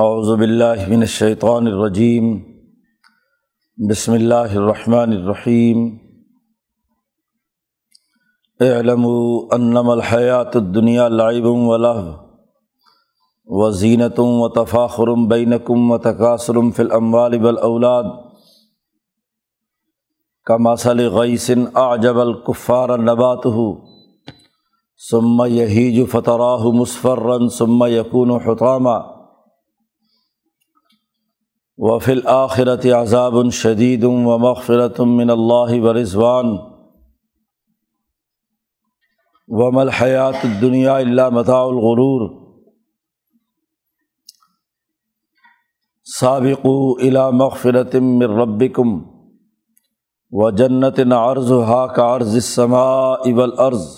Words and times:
باللہ 0.00 0.88
من 0.88 1.00
الشیطان 1.00 1.66
الرجیم 1.66 2.38
بسم 3.88 4.12
اللہ 4.12 4.54
الرحمن 4.54 5.12
الرحیم 5.12 5.96
اعلموا 8.60 9.54
انما 9.54 9.92
الحیات 9.92 10.56
الدنیا 10.56 11.08
لعب 11.08 11.46
و 11.46 11.76
لہو 11.76 12.12
و 13.46 13.70
زینتم 13.70 14.40
و 14.40 14.48
تفاخرم 14.48 15.28
بینکم 15.28 15.90
و 15.90 15.98
تقاصرم 15.98 16.70
فی 16.70 16.82
الاموال 16.82 17.44
والاولاد 17.44 18.04
کمثل 20.44 21.08
غیث 21.08 21.50
اعجب 21.74 22.20
الکفار 22.20 22.98
نباتہ 22.98 23.56
ثم 25.10 25.46
یہیج 25.48 26.10
فتراہ 26.10 26.64
مصفرا 26.64 27.48
ثم 27.48 27.84
یکون 27.84 28.30
حطاما. 28.30 28.98
وفی 31.80 32.12
الآخرت 32.12 32.86
عذاب 32.86 33.50
شدید 33.50 34.04
و 34.04 34.38
مغفرت 34.38 35.00
من 35.00 35.30
اللہ 35.30 35.72
و 35.82 35.92
رضوان 35.92 36.56
وم 39.48 39.78
الحیات 39.78 40.34
الدنیا 40.42 40.96
اللہ 40.96 41.28
متاع 41.28 41.62
الغرور. 41.62 42.28
سابقوا 46.06 46.94
الى 47.00 47.30
مغفرت 47.32 47.94
من 47.94 48.38
ربکم 48.40 48.94
و 50.32 50.50
جنت 50.50 51.00
عرض 51.12 51.52
ہا 51.52 51.86
کا 51.86 52.14
عرض 52.14 52.34
السماء 52.34 53.32
والارض 53.32 53.88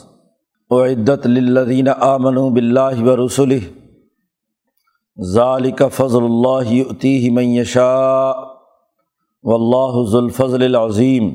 اعدت 0.71 1.27
للذین 1.27 1.89
آمنوا 1.89 2.51
باللہ 2.51 3.03
و 3.03 3.17
رسلہ 3.27 3.82
ذالک 5.19 5.83
فضل 5.93 6.25
اللہ 6.25 6.91
عطی 6.91 7.31
معیشا 7.31 7.89
و 9.45 9.55
اللہ 9.55 10.11
ذوالفضل 10.11 10.63
العظیم 10.63 11.35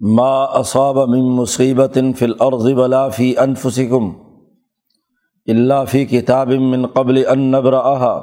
ما 0.00 0.44
اصاب 0.44 0.98
من 1.08 1.24
مصیبت 1.36 1.98
فی 2.18 2.24
الارض 2.24 2.66
ولا 2.76 3.08
فی 3.08 3.36
انفسکم 3.38 4.10
اللہ 5.48 5.84
فی 5.88 6.04
کتاب 6.06 6.48
من 6.48 6.86
قبل 6.86 7.22
ان 7.28 7.50
نبرأها 7.50 8.14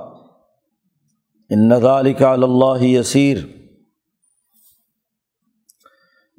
ان 1.50 1.80
ذالک 1.80 2.22
علی 2.24 2.44
اللہ 2.44 2.84
یسیر 2.84 3.38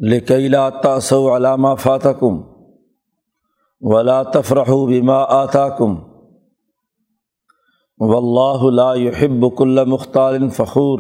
لکی 0.00 0.48
لا 0.48 0.68
تأسوا 0.70 1.36
علی 1.36 1.56
ما 1.58 1.74
فاتکم 1.74 2.40
ولا 3.80 4.22
تفرحوا 4.22 4.86
بما 4.86 5.22
آتاکم 5.24 6.11
و 8.00 8.16
اللہ 8.16 8.62
لا 8.72 8.94
يحب 8.94 9.44
كل 9.58 9.84
مختال 9.84 10.48
فخور 10.48 10.98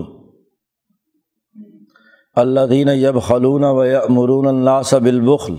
الدین 2.36 2.88
یب 2.88 3.18
خلون 3.18 3.64
و 3.64 3.84
یمرون 3.84 4.46
الناس 4.46 4.94
بالبخل 4.94 5.54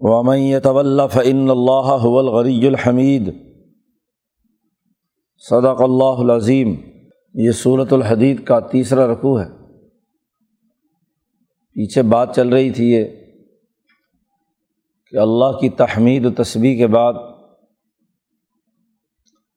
ومن 0.00 0.38
يتول 0.38 1.08
فإن 1.08 1.50
اللہ 1.50 1.90
هو 2.00 2.38
الحمید 2.40 3.32
صدق 5.44 5.80
اللہ 5.80 6.20
العظیم 6.20 6.74
یہ 7.34 7.52
صورت 7.52 7.92
الحدید 7.92 8.44
کا 8.44 8.60
تیسرا 8.60 9.06
رقوع 9.06 9.40
ہے 9.40 9.46
پیچھے 11.76 12.02
بات 12.02 12.34
چل 12.36 12.48
رہی 12.48 12.70
تھی 12.70 12.90
یہ 12.92 13.04
کہ 15.12 15.18
اللہ 15.18 15.58
کی 15.60 15.68
تحمید 15.76 16.26
و 16.26 16.30
تسبیح 16.30 16.76
کے 16.78 16.86
بعد 16.86 17.14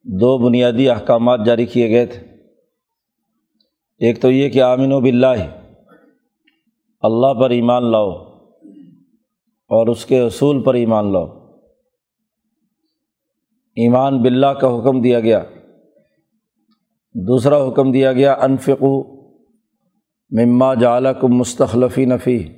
دو 0.08 0.38
بنیادی 0.38 0.90
احکامات 0.90 1.40
جاری 1.46 1.66
کیے 1.66 1.90
گئے 1.90 2.06
تھے۔ 2.06 2.26
ایک 3.98 4.22
تو 4.22 4.30
یہ 4.30 4.48
کہ 4.48 4.62
آمین 4.62 4.92
و 4.92 5.00
بلّہ 5.00 5.60
اللہ 7.00 7.34
پر 7.40 7.50
ایمان 7.50 7.90
لاؤ 7.90 8.10
اور 9.68 9.86
اس 9.86 10.06
کے 10.06 10.20
اصول 10.20 10.62
پر 10.62 10.74
ایمان 10.74 11.12
لاؤ۔ 11.12 11.26
ایمان 13.76 14.22
بلّہ 14.22 14.46
کا 14.46 14.68
حکم 14.68 15.02
دیا 15.02 15.20
گیا۔ 15.20 15.44
دوسرا 17.14 17.68
حکم 17.68 17.92
دیا 17.92 18.12
گیا، 18.12 18.32
انفقو 18.32 19.16
مما 20.30 20.74
جالکم 20.74 21.28
مستخلفی 21.28 22.04
نفی 22.04 22.48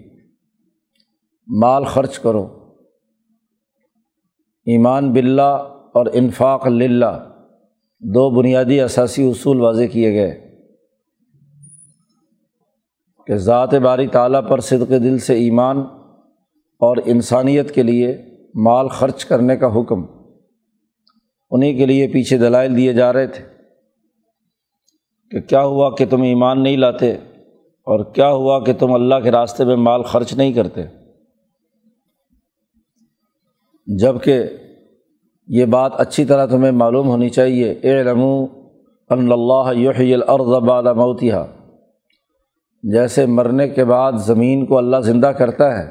مال 1.47 1.85
خرچ 1.85 2.19
کرو۔ 2.19 2.75
ایمان 4.67 5.13
بلّہ 5.13 5.75
اور 5.95 6.07
انفاق 6.13 6.67
للہ۔ 6.67 7.35
دو 8.01 8.31
بنیادی 8.31 8.81
اثاثی 8.81 9.31
اصول 9.31 9.61
واضح 9.61 9.85
کیے 9.93 10.13
گئے 10.13 10.61
کہ 13.27 13.37
ذات 13.37 13.75
باری 13.75 14.07
تعالیٰ 14.07 14.49
پر 14.49 14.61
صدق 14.61 14.91
دل 14.91 15.19
سے 15.19 15.35
ایمان 15.35 15.79
اور 16.81 16.97
انسانیت 17.05 17.75
کے 17.75 17.83
لیے 17.83 18.17
مال 18.55 18.89
خرچ 18.89 19.25
کرنے 19.25 19.57
کا 19.57 19.81
حکم 19.81 20.07
انہیں 21.51 21.77
کے 21.77 21.87
لیے 21.87 22.09
پیچھے 22.09 22.39
دلائل 22.39 22.77
دیے 22.77 22.93
جا 22.93 23.13
رہے 23.13 23.27
تھے 23.27 23.45
کہ 25.31 25.41
کیا 25.41 25.65
ہوا 25.65 25.95
کہ 25.95 26.07
تم 26.07 26.23
ایمان 26.23 26.63
نہیں 26.63 26.77
لاتے 26.77 27.13
اور 27.63 28.05
کیا 28.13 28.31
ہوا 28.31 28.65
کہ 28.65 28.73
تم 28.73 28.93
اللہ 28.93 29.15
کے 29.25 29.31
راستے 29.31 29.65
میں 29.65 29.77
مال 29.77 30.03
خرچ 30.03 30.35
نہیں 30.35 30.53
کرتے۔ 30.53 30.81
جبکہ 33.87 34.43
یہ 35.49 35.65
بات 35.65 35.93
اچھی 35.95 36.25
طرح 36.25 36.47
تمہیں 36.47 36.73
معلوم 36.73 37.09
ہونی 37.09 37.29
چاہیے۔ 37.29 37.71
اے 37.71 38.03
رمو 38.03 38.47
اللہ 39.09 39.79
یحیی 39.79 40.15
الارض 40.15 40.63
بعد 40.65 40.83
موتیہ 40.83 41.35
جیسے 42.83 43.27
مرنے 43.27 43.69
کے 43.69 43.85
بعد 43.85 44.13
زمین 44.13 44.67
کو 44.67 44.79
اللہ 44.79 44.97
زندہ 44.97 45.27
کرتا 45.27 45.79
ہے، 45.79 45.91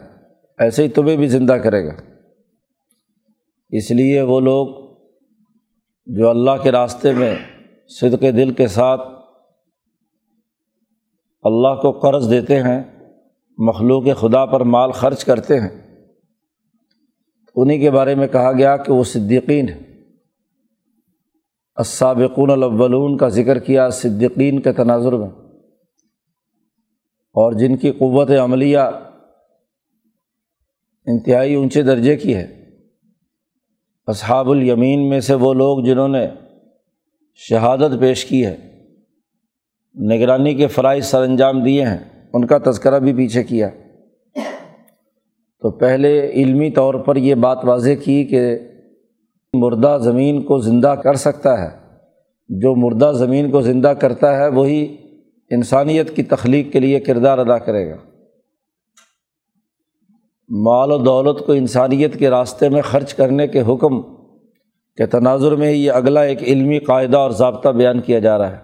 ایسے 0.59 0.83
ہی 0.83 0.87
تمہیں 0.87 1.17
بھی 1.17 1.27
زندہ 1.27 1.53
کرے 1.53 1.85
گا۔ 1.85 1.93
اس 3.69 3.91
لیے 3.91 4.21
وہ 4.21 4.39
لوگ 4.39 4.67
جو 6.05 6.29
اللہ 6.29 6.51
کے 6.63 6.71
راستے 6.71 7.11
میں 7.11 7.35
صدق 8.01 8.21
دل 8.21 8.53
کے 8.53 8.67
ساتھ 8.67 9.01
اللہ 11.43 11.81
کو 11.81 11.91
قرض 11.91 12.31
دیتے 12.31 12.59
ہیں، 12.59 12.83
مخلوق 13.57 14.03
خدا 14.15 14.45
پر 14.45 14.61
مال 14.61 14.91
خرچ 14.91 15.25
کرتے 15.25 15.59
ہیں۔ 15.59 15.86
انہیں 17.59 17.79
کے 17.79 17.91
بارے 17.91 18.15
میں 18.15 18.27
کہا 18.27 18.51
گیا 18.51 18.77
کہ 18.77 18.91
وہ 18.93 19.03
صدیقین 19.03 19.69
ہے 19.69 19.79
السابقون 21.75 22.49
الاولون 22.49 23.17
کا 23.17 23.27
ذکر 23.27 23.59
کیا 23.59 23.89
صدیقین 23.89 24.59
کے 24.59 24.73
تناظر 24.73 25.13
میں۔ 25.13 25.27
اور 27.33 27.53
جن 27.53 27.77
کی 27.77 27.91
قوت 27.91 28.29
عملیہ 28.29 28.77
انتہائی 31.05 31.53
اونچے 31.53 31.81
درجے 31.81 32.15
کی 32.15 32.35
ہے۔ 32.35 32.69
اصحاب 34.07 34.51
الیمین 34.51 35.09
میں 35.09 35.19
سے 35.19 35.33
وہ 35.33 35.53
لوگ 35.53 35.83
جنہوں 35.83 36.07
نے 36.07 36.27
شہادت 37.35 37.99
پیش 37.99 38.25
کی 38.25 38.45
ہے، 38.45 38.57
نگرانی 39.95 40.55
کے 40.55 40.67
فرائض 40.67 41.05
سر 41.05 41.21
انجام 41.21 41.63
دیے 41.63 41.85
ہیں، 41.85 42.29
ان 42.33 42.47
کا 42.47 42.57
تذکرہ 42.57 42.99
بھی 42.99 43.13
پیچھے 43.13 43.43
کیا۔ 43.43 43.69
تو 45.61 45.71
پہلے 45.71 46.29
علمی 46.29 46.71
طور 46.71 46.93
پر 46.93 47.15
یہ 47.15 47.35
بات 47.35 47.57
واضح 47.63 47.91
کی 48.03 48.23
کہ 48.25 48.59
مردہ 49.53 49.97
زمین 50.01 50.41
کو 50.41 50.57
زندہ 50.57 50.95
کر 51.03 51.13
سکتا 51.13 51.61
ہے۔ 51.61 51.77
جو 52.49 52.75
مردہ 52.75 53.11
زمین 53.15 53.51
کو 53.51 53.61
زندہ 53.61 53.87
کرتا 53.87 54.37
ہے، 54.37 54.47
وہی 54.47 54.97
انسانیت 55.49 56.15
کی 56.15 56.23
تخلیق 56.23 56.71
کے 56.71 56.79
لیے 56.79 56.99
کردار 56.99 57.37
ادا 57.37 57.57
کرے 57.57 57.89
گا۔ 57.89 57.97
مال 60.49 60.91
و 60.91 60.97
دولت 60.97 61.45
کو 61.45 61.51
انسانیت 61.51 62.19
کے 62.19 62.29
راستے 62.29 62.69
میں 62.69 62.81
خرچ 62.81 63.13
کرنے 63.13 63.47
کے 63.47 63.61
حکم 63.61 64.01
کے 64.97 65.05
تناظر 65.05 65.55
میں 65.55 65.71
یہ 65.71 65.91
اگلا 65.91 66.21
ایک 66.21 66.43
علمی 66.43 66.79
قاعدہ 66.79 67.17
اور 67.17 67.31
ضابطہ 67.31 67.69
بیان 67.69 68.01
کیا 68.01 68.19
جا 68.19 68.37
رہا 68.37 68.51
ہے 68.51 68.57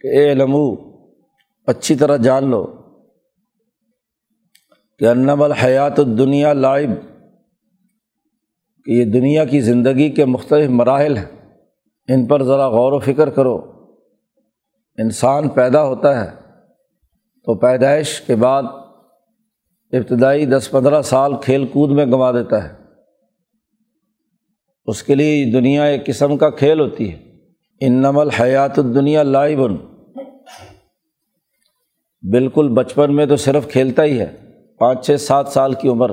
کہ 0.00 0.08
اے 0.08 0.32
علمو، 0.32 0.74
اچھی 1.66 1.94
طرح 1.94 2.16
جان 2.16 2.48
لو 2.48 2.79
کہ 5.00 5.08
انم 5.08 5.42
الحیات 5.42 5.98
الدنیا 5.98 6.52
لائب، 6.52 6.90
کہ 8.84 8.90
یہ 8.90 9.04
دنیا 9.04 9.44
کی 9.44 9.60
زندگی 9.60 10.10
کے 10.10 10.24
مختلف 10.24 10.70
مراحل 10.70 11.16
ہیں۔ 11.16 11.58
ان 12.08 12.26
پر 12.26 12.42
ذرا 12.42 12.68
غور 12.68 12.92
و 12.92 12.98
فکر 12.98 13.30
کرو۔ 13.30 13.56
انسان 14.98 15.48
پیدا 15.48 15.84
ہوتا 15.84 16.24
ہے 16.24 16.30
تو 17.44 17.54
پیدائش 17.54 18.20
کے 18.20 18.34
بعد 18.34 18.62
ابتدائی 19.92 20.46
دس 20.46 20.70
پندرہ 20.70 21.02
سال 21.02 21.32
کھیل 21.42 21.66
کود 21.66 21.90
میں 21.90 22.06
گنوا 22.06 22.32
دیتا 22.32 22.64
ہے۔ 22.64 22.74
اس 24.86 25.02
کے 25.02 25.14
لیے 25.14 25.52
دنیا 25.52 25.84
ایک 25.84 26.06
قسم 26.06 26.36
کا 26.36 26.50
کھیل 26.50 26.80
ہوتی 26.80 27.12
ہے۔ 27.12 27.18
ان 27.80 27.92
نمل 27.92 28.28
حیات 28.28 28.78
الدنیا 28.78 29.22
لائبن۔ 29.22 29.76
بالکل 32.22 32.68
بچپن 32.68 33.16
میں 33.16 33.26
تو 33.26 33.36
صرف 33.36 33.68
کھیلتا 33.68 34.04
ہی 34.04 34.20
ہے۔ 34.20 34.49
پانچ 34.80 35.06
چھ 35.06 35.20
سات 35.20 35.48
سال 35.48 35.72
کی 35.72 35.88
عمر۔ 35.88 36.10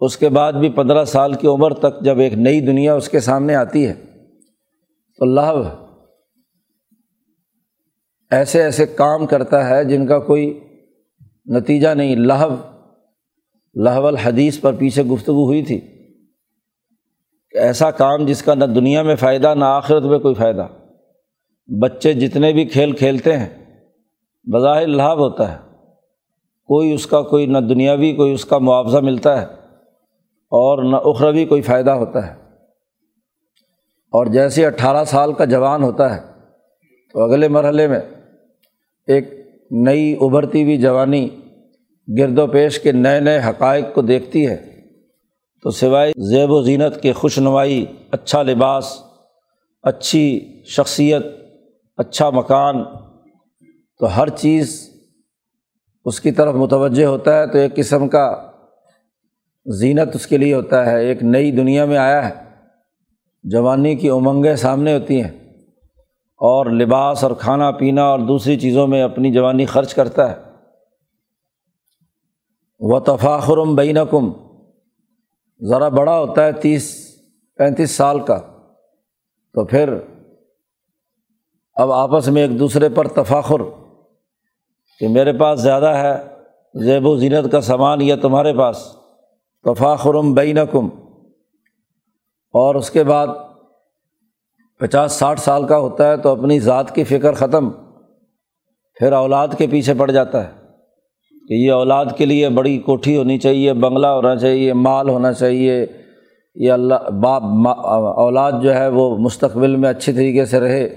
اس 0.00 0.16
کے 0.16 0.28
بعد 0.28 0.52
بھی 0.52 0.68
پندرہ 0.68 1.04
سال 1.04 1.34
کی 1.34 1.46
عمر 1.46 1.74
تک 1.74 2.00
جب 2.00 2.18
ایک 2.18 2.32
نئی 2.32 2.60
دنیا 2.60 2.94
اس 2.94 3.08
کے 3.08 3.20
سامنے 3.20 3.54
آتی 3.54 3.86
ہے، 3.86 3.94
تو 5.18 5.24
لہو 5.24 5.62
ایسے 8.30 8.62
ایسے 8.62 8.86
کام 8.86 9.26
کرتا 9.26 9.68
ہے 9.68 9.84
جن 9.84 10.06
کا 10.06 10.18
کوئی 10.18 10.60
نتیجہ 11.46 11.88
نہیں۔ 11.88 12.16
لہو 12.16 12.54
لہو 13.74 14.06
الحدیث 14.06 14.60
پر 14.60 14.72
پیچھے 14.72 15.02
گفتگو 15.02 15.44
ہوئی 15.44 15.62
تھی 15.62 15.80
کہ 17.50 17.58
ایسا 17.58 17.90
کام 17.90 18.26
جس 18.26 18.42
کا 18.42 18.54
نہ 18.54 18.64
دنیا 18.64 19.02
میں 19.02 19.16
فائدہ، 19.16 19.54
نہ 19.54 19.64
آخرت 19.64 20.02
میں 20.02 20.18
کوئی 20.18 20.34
فائدہ۔ 20.34 20.66
بچے 21.68 22.12
جتنے 22.12 22.52
بھی 22.52 22.64
کھیل 22.64 22.92
کھیلتے 22.92 23.36
ہیں، 23.36 23.48
بظاہر 24.52 24.86
لابھ 24.86 25.20
ہوتا 25.20 25.52
ہے۔ 25.52 25.73
کوئی 26.68 26.92
اس 26.92 27.06
کا 27.06 27.22
کوئی 27.22 27.46
نہ 27.46 27.58
دنیاوی، 27.58 28.12
کوئی 28.12 28.32
اس 28.32 28.44
کا 28.44 28.58
معاوضہ 28.58 28.98
ملتا 28.98 29.40
ہے 29.40 29.46
اور 30.52 30.82
نہ 30.82 30.96
اخروی 30.96 31.44
کوئی 31.44 31.62
فائدہ 31.62 31.90
ہوتا 31.90 32.26
ہے۔ 32.26 32.32
اور 34.12 34.26
جیسے 34.26 34.66
اٹھارہ 34.66 35.04
سال 35.04 35.32
کا 35.32 35.44
جوان 35.44 35.82
ہوتا 35.82 36.14
ہے، 36.14 36.20
تو 37.12 37.20
اگلے 37.20 37.48
مرحلے 37.48 37.86
میں 37.86 38.00
ایک 39.06 39.30
نئی 39.70 40.16
ابھرتی 40.20 40.62
ہوئی 40.62 40.76
جوانی 40.76 41.28
گرد 42.18 42.38
و 42.38 42.46
پیش 42.46 42.78
کے 42.80 42.92
نئے 42.92 43.20
نئے 43.20 43.38
حقائق 43.38 43.84
کو 43.94 44.02
دیکھتی 44.02 44.48
ہے، 44.48 44.56
تو 45.62 45.70
سوائے 45.70 46.12
زیب 46.16 46.50
و 46.50 46.62
زینت 46.62 47.02
کے 47.02 47.12
خوش 47.12 47.38
نمائی 47.38 47.86
اچھا 48.10 48.42
لباس، 48.42 48.98
اچھی 49.82 50.40
شخصیت 50.64 51.26
اچھا 51.96 52.30
مکان، 52.30 52.84
تو 54.00 54.16
ہر 54.16 54.28
چیز 54.28 54.93
اس 56.04 56.20
کی 56.20 56.32
طرف 56.32 56.54
متوجہ 56.54 57.04
ہوتا 57.04 57.38
ہے 57.38 57.46
تو 57.46 57.58
ایک 57.58 57.76
قسم 57.76 58.08
کا 58.08 58.50
زینت 59.66 60.14
اس 60.14 60.26
کے 60.26 60.36
لیے 60.36 60.54
ہوتا 60.54 60.86
ہے، 60.86 61.04
ایک 61.04 61.22
نئی 61.22 61.50
دنیا 61.50 61.84
میں 61.84 61.96
آیا 61.96 62.28
ہے۔ 62.28 62.34
جوانی 63.42 63.96
کی 63.96 64.10
امنگیں 64.10 64.56
سامنے 64.56 64.94
ہوتی 64.94 65.22
ہیں 65.22 65.30
اور 66.36 66.66
لباس 66.66 67.24
اور 67.24 67.32
کھانا 67.40 67.70
پینا 67.70 68.04
اور 68.04 68.18
دوسری 68.18 68.58
چیزوں 68.58 68.86
میں 68.86 69.02
اپنی 69.02 69.32
جوانی 69.32 69.66
خرچ 69.66 69.94
کرتا 69.94 70.30
ہے۔ 70.30 70.36
و 72.80 73.00
تفاخرم 73.00 73.74
بینکم 73.74 74.32
ذرا 75.60 75.88
بڑا 75.88 76.18
ہوتا 76.18 76.46
ہے 76.46 76.52
تیس، 76.52 77.08
پینتیس 77.56 77.90
سال 77.90 78.20
کا۔ 78.20 78.38
تو 79.52 79.64
پھر 79.64 79.94
اب 81.74 81.92
آپس 81.92 82.28
میں 82.28 82.42
ایک 82.42 82.58
دوسرے 82.58 82.88
پر 82.88 83.08
تفاخر۔ 83.08 83.83
کہ 85.00 85.08
میرے 85.08 85.32
پاس 85.32 85.60
زیادہ 85.60 85.86
ہے، 85.86 86.16
زیب 86.74 87.06
و 87.06 87.16
زینت 87.16 87.52
کا 87.52 87.60
سامان 87.60 88.00
یا 88.00 88.16
تمہارے 88.16 88.52
پاس؟ 88.52 88.76
تفاخرم 89.64 90.34
بینکم 90.34 90.88
اور 92.54 92.74
اس 92.74 92.90
کے 92.90 93.04
بعد 93.04 93.26
پچاس 94.80 95.12
ساٹھ 95.12 95.40
سال 95.40 95.66
کا 95.66 95.78
ہوتا 95.78 96.08
ہے 96.08 96.16
تو 96.16 96.28
اپنی 96.28 96.60
ذات 96.60 96.94
کی 96.94 97.04
فکر 97.04 97.32
ختم، 97.32 97.70
پھر 98.98 99.12
اولاد 99.12 99.48
کے 99.58 99.66
پیچھے 99.66 99.94
پڑ 99.94 100.10
جاتا 100.10 100.44
ہے 100.44 100.50
کہ 101.48 101.54
یہ 101.54 101.72
اولاد 101.72 102.06
کے 102.16 102.26
لیے 102.26 102.48
بڑی 102.48 102.78
کوٹھی 102.78 103.16
ہونی 103.16 103.38
چاہیے، 103.38 103.72
بنگلہ 103.72 104.06
ہونا 104.06 104.36
چاہیے، 104.36 104.72
مال 104.72 105.08
ہونا 105.08 105.32
چاہیے 105.32 105.86
یہ 106.54 106.72
اللہ، 106.72 107.10
باپ 107.22 107.42
اولاد 108.16 108.52
جو 108.62 108.74
ہے 108.74 108.88
وہ 108.88 109.18
مستقبل 109.18 109.76
میں 109.76 109.88
اچھی 109.90 110.12
طریقے 110.12 110.44
سے 110.44 110.60
رہے۔ 110.60 110.88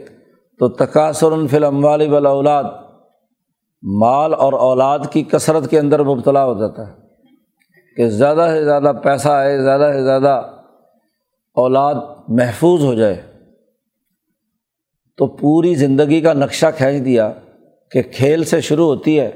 تو 0.59 0.67
تقاصر 0.69 1.47
فل 1.51 1.63
اموال 1.63 2.13
والا 2.13 2.29
اولاد 2.29 2.63
مال 3.81 4.33
اور 4.33 4.53
اولاد 4.53 4.99
کی 5.11 5.23
کثرت 5.23 5.69
کے 5.69 5.79
اندر 5.79 6.03
مبتلا 6.03 6.45
ہو 6.45 6.59
جاتا 6.59 6.87
ہے 6.87 6.93
کہ 7.95 8.09
زیادہ 8.09 8.47
سے 8.53 8.63
زیادہ 8.63 8.91
پیسہ 9.03 9.29
آئے، 9.29 9.61
زیادہ 9.61 9.91
سے 9.93 10.03
زیادہ 10.03 10.41
اولاد 11.55 11.95
محفوظ 12.27 12.83
ہو 12.83 12.93
جائے۔ 12.93 13.21
تو 15.17 15.27
پوری 15.27 15.75
زندگی 15.75 16.21
کا 16.21 16.33
نقشہ 16.33 16.65
کھینچ 16.77 17.05
دیا 17.05 17.33
کہ 17.91 18.01
کھیل 18.01 18.43
سے 18.43 18.61
شروع 18.61 18.85
ہوتی 18.85 19.19
ہے، 19.19 19.31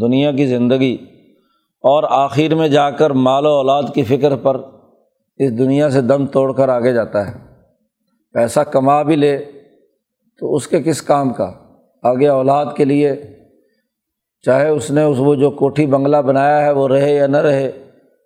دنیا 0.00 0.32
کی 0.32 0.46
زندگی، 0.46 0.94
اور 1.82 2.04
آخر 2.10 2.54
میں 2.54 2.68
جا 2.68 2.90
کر 2.90 3.10
مال 3.10 3.46
و 3.46 3.48
اولاد 3.48 3.82
کی 3.94 4.02
فکر 4.02 4.36
پر 4.36 4.60
اس 5.38 5.58
دنیا 5.58 5.90
سے 5.90 6.00
دم 6.00 6.26
توڑ 6.26 6.52
کر 6.52 6.68
آگے 6.68 6.92
جاتا 6.92 7.28
ہے۔ 7.28 7.38
پیسہ 8.32 8.60
کما 8.60 9.02
بھی 9.02 9.16
لے 9.16 9.38
تو 10.38 10.54
اس 10.54 10.66
کے 10.66 10.82
کس 10.82 11.02
کام 11.02 11.30
کا؟ 11.30 11.52
آگے 12.02 12.28
اولاد 12.28 12.66
کے 12.76 12.84
لیے 12.84 13.39
چاہے 14.42 14.68
اس 14.68 14.90
نے 14.90 15.02
اس 15.02 15.16
وہ 15.20 15.34
جو 15.34 15.50
کوٹھی 15.50 15.86
بنگلہ 15.86 16.16
بنایا 16.16 16.64
ہے 16.64 16.70
وہ 16.70 16.88
رہے 16.88 17.14
یا 17.14 17.26
نہ 17.26 17.36
رہے، 17.36 17.70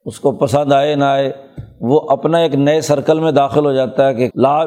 اس 0.05 0.21
کو 0.21 0.33
پسند 0.33 0.73
آئے 0.73 0.95
نہ 0.95 1.05
آئے، 1.05 1.33
وہ 1.81 2.01
اپنا 2.09 2.39
ایک 2.39 2.55
نئے 2.55 2.81
سرکل 2.81 3.21
میں 3.21 3.33
داخل 3.33 3.67
ہو 3.67 3.73
جاتا 3.73 4.09
ہے 4.09 4.15
کہ 4.15 4.29
لاگ، 4.37 4.67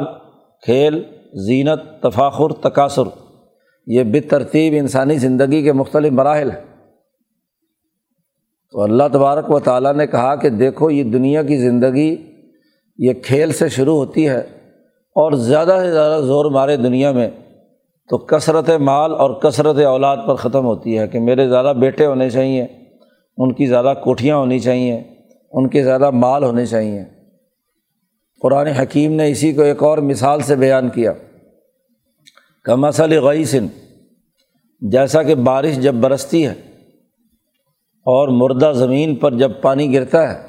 کھیل، 0.63 1.03
زینت، 1.33 2.03
تفاخر 2.03 2.53
تقاصر 2.53 3.03
یہ 3.87 4.03
بے 4.03 4.19
ترتیب 4.19 4.73
انسانی 4.77 5.17
زندگی 5.17 5.63
کے 5.63 5.73
مختلف 5.73 6.11
مراحل 6.11 6.51
ہیں۔ 6.51 6.61
تو 8.71 8.81
اللہ 8.81 9.03
تبارک 9.13 9.51
و 9.51 9.59
تعالیٰ 9.59 9.93
نے 9.93 10.07
کہا 10.07 10.35
کہ 10.35 10.49
دیکھو، 10.49 10.89
یہ 10.89 11.03
دنیا 11.03 11.43
کی 11.43 11.57
زندگی، 11.57 12.15
یہ 12.97 13.13
کھیل 13.13 13.51
سے 13.51 13.69
شروع 13.69 13.95
ہوتی 13.95 14.29
ہے 14.29 14.39
اور 15.15 15.31
زیادہ 15.31 15.77
سے 15.81 15.91
زیادہ 15.91 16.21
زور 16.21 16.51
مارے 16.51 16.77
دنیا 16.77 17.11
میں۔ 17.11 17.29
تو 18.09 18.17
کثرت 18.17 18.69
مال 18.69 19.11
اور 19.11 19.31
کثرت 19.31 19.77
اولاد 19.77 20.17
پر 20.27 20.35
ختم 20.35 20.65
ہوتی 20.65 20.99
ہے 20.99 21.07
کہ 21.07 21.19
میرے 21.19 21.49
زیادہ 21.49 21.73
بیٹے 21.77 22.05
ہونے 22.05 22.29
چاہئیں 22.29 22.67
ان 23.37 23.53
کی 23.53 23.65
زیادہ 23.65 23.93
کوٹھیاں 24.03 24.37
ہونی 24.37 24.59
چاہئیں 24.59 25.03
ان 25.51 25.69
کے 25.69 25.83
زیادہ 25.83 26.09
مال 26.09 26.43
ہونے 26.43 26.65
چاہئیں 26.65 27.05
قرآن 28.41 28.67
حکیم 28.67 29.13
نے 29.13 29.29
اسی 29.29 29.53
کو 29.53 29.61
ایک 29.61 29.83
اور 29.83 29.97
مثال 29.97 30.41
سے 30.41 30.55
بیان 30.55 30.89
کیا۔ 30.89 31.13
کہ 32.65 32.75
مسل 32.75 33.19
غیسن 33.19 33.67
جیسا 34.81 35.23
کہ 35.23 35.35
بارش 35.35 35.75
جب 35.75 35.93
برستی 35.93 36.47
ہے 36.47 36.53
اور 37.97 38.27
مردہ 38.27 38.71
زمین 38.75 39.15
پر 39.15 39.33
جب 39.33 39.51
پانی 39.61 39.93
گرتا 39.93 40.31
ہے، 40.31 40.47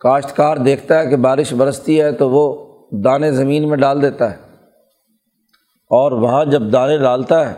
کاشتکار 0.00 0.56
دیکھتا 0.56 1.00
ہے 1.00 1.06
کہ 1.06 1.16
بارش 1.16 1.52
برستی 1.52 2.00
ہے 2.00 2.12
تو 2.12 2.30
وہ 2.30 2.68
دانے 3.04 3.32
زمین 3.32 3.68
میں 3.68 3.76
ڈال 3.76 4.02
دیتا 4.02 4.30
ہے۔ 4.30 4.51
اور 5.92 6.12
وہاں 6.12 6.44
جب 6.44 6.62
دانے 6.72 6.98
ڈالتا 6.98 7.50
ہے 7.50 7.54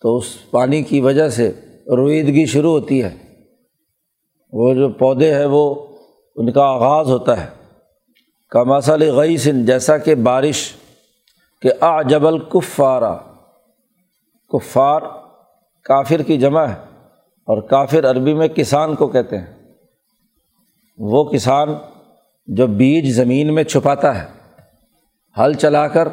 تو 0.00 0.16
اس 0.16 0.50
پانی 0.50 0.82
کی 0.82 1.00
وجہ 1.00 1.28
سے 1.28 1.52
رویدگی 1.86 2.46
شروع 2.46 2.70
ہوتی 2.70 3.02
ہے۔ 3.02 3.16
وہ 4.52 4.74
جو 4.74 4.88
پودے 4.88 5.34
ہیں 5.34 5.44
وہ 5.44 5.74
ان 6.36 6.52
کا 6.52 6.62
آغاز 6.62 7.10
ہوتا 7.10 7.44
ہے۔ 7.44 7.48
کماسل 8.50 9.10
غیسن 9.10 9.66
جیسا 9.66 9.98
کہ 9.98 10.14
بارش 10.14 10.72
کہ 11.62 11.70
آ 11.80 12.02
جبل 12.02 12.38
کفارا 12.38 13.16
کفار 14.48 15.02
کافر 15.84 16.22
کی 16.22 16.38
جمع 16.38 16.62
ہے 16.62 16.96
اور 17.44 17.62
کافر 17.62 18.10
عربی 18.10 18.34
میں 18.34 18.48
کسان 18.48 18.94
کو 18.94 19.06
کہتے 19.06 19.38
ہیں۔ 19.38 19.72
وہ 20.98 21.24
کسان 21.24 21.68
جو 22.46 22.66
بیج 22.66 23.10
زمین 23.10 23.54
میں 23.54 23.64
چھپاتا 23.64 24.22
ہے، 24.22 24.28
ہل 25.38 25.52
چلا 25.52 25.88
کر 25.88 26.08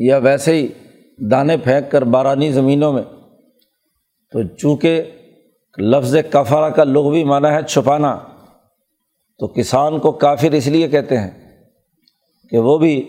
یا 0.00 0.16
ویسے 0.16 0.54
ہی 0.54 0.68
دانے 1.30 1.56
پھینک 1.56 1.90
کر 1.90 2.04
بارانی 2.04 2.52
زمینوں 2.52 2.92
میں۔ 2.92 3.02
تو 4.32 4.42
چونکہ 4.42 5.02
لفظ 5.78 6.16
کفارہ 6.30 6.72
کا 6.72 6.84
لغ 6.84 7.10
بھی 7.10 7.24
مانا 7.24 7.54
ہے 7.54 7.62
چھپانا، 7.62 8.18
تو 9.38 9.46
کسان 9.46 9.98
کو 9.98 10.12
کافر 10.12 10.52
اس 10.52 10.66
لیے 10.66 10.88
کہتے 10.88 11.16
ہیں 11.18 11.60
کہ 12.48 12.58
وہ 12.58 12.78
بھی 12.78 13.08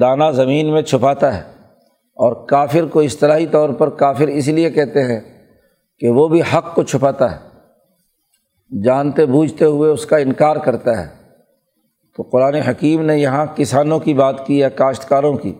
دانہ 0.00 0.24
زمین 0.32 0.72
میں 0.72 0.82
چھپاتا 0.82 1.36
ہے۔ 1.36 1.42
اور 1.94 2.46
کافر 2.46 2.84
کو 2.84 3.00
اصطلاحی 3.00 3.46
طور 3.46 3.70
پر 3.70 3.90
کافر 3.90 4.26
اس 4.26 4.48
لیے 4.48 4.70
کہتے 4.70 5.02
ہیں 5.02 5.20
کہ 5.98 6.08
وہ 6.08 6.28
بھی 6.28 6.40
حق 6.54 6.74
کو 6.74 6.82
چھپاتا 6.82 7.32
ہے۔ 7.32 7.46
جانتے 8.84 9.26
بوجھتے 9.26 9.64
ہوئے 9.64 9.90
اس 9.90 10.06
کا 10.06 10.16
انکار 10.16 10.56
کرتا 10.56 11.00
ہے۔ 11.00 11.32
تو 12.16 12.22
قرآن 12.22 12.54
حکیم 12.54 13.02
نے 13.02 13.16
یہاں 13.16 13.46
کسانوں 13.56 13.98
کی 13.98 14.14
بات 14.14 14.46
کی 14.46 14.58
یا 14.58 14.68
کاشتکاروں 14.68 15.36
کی۔ 15.36 15.54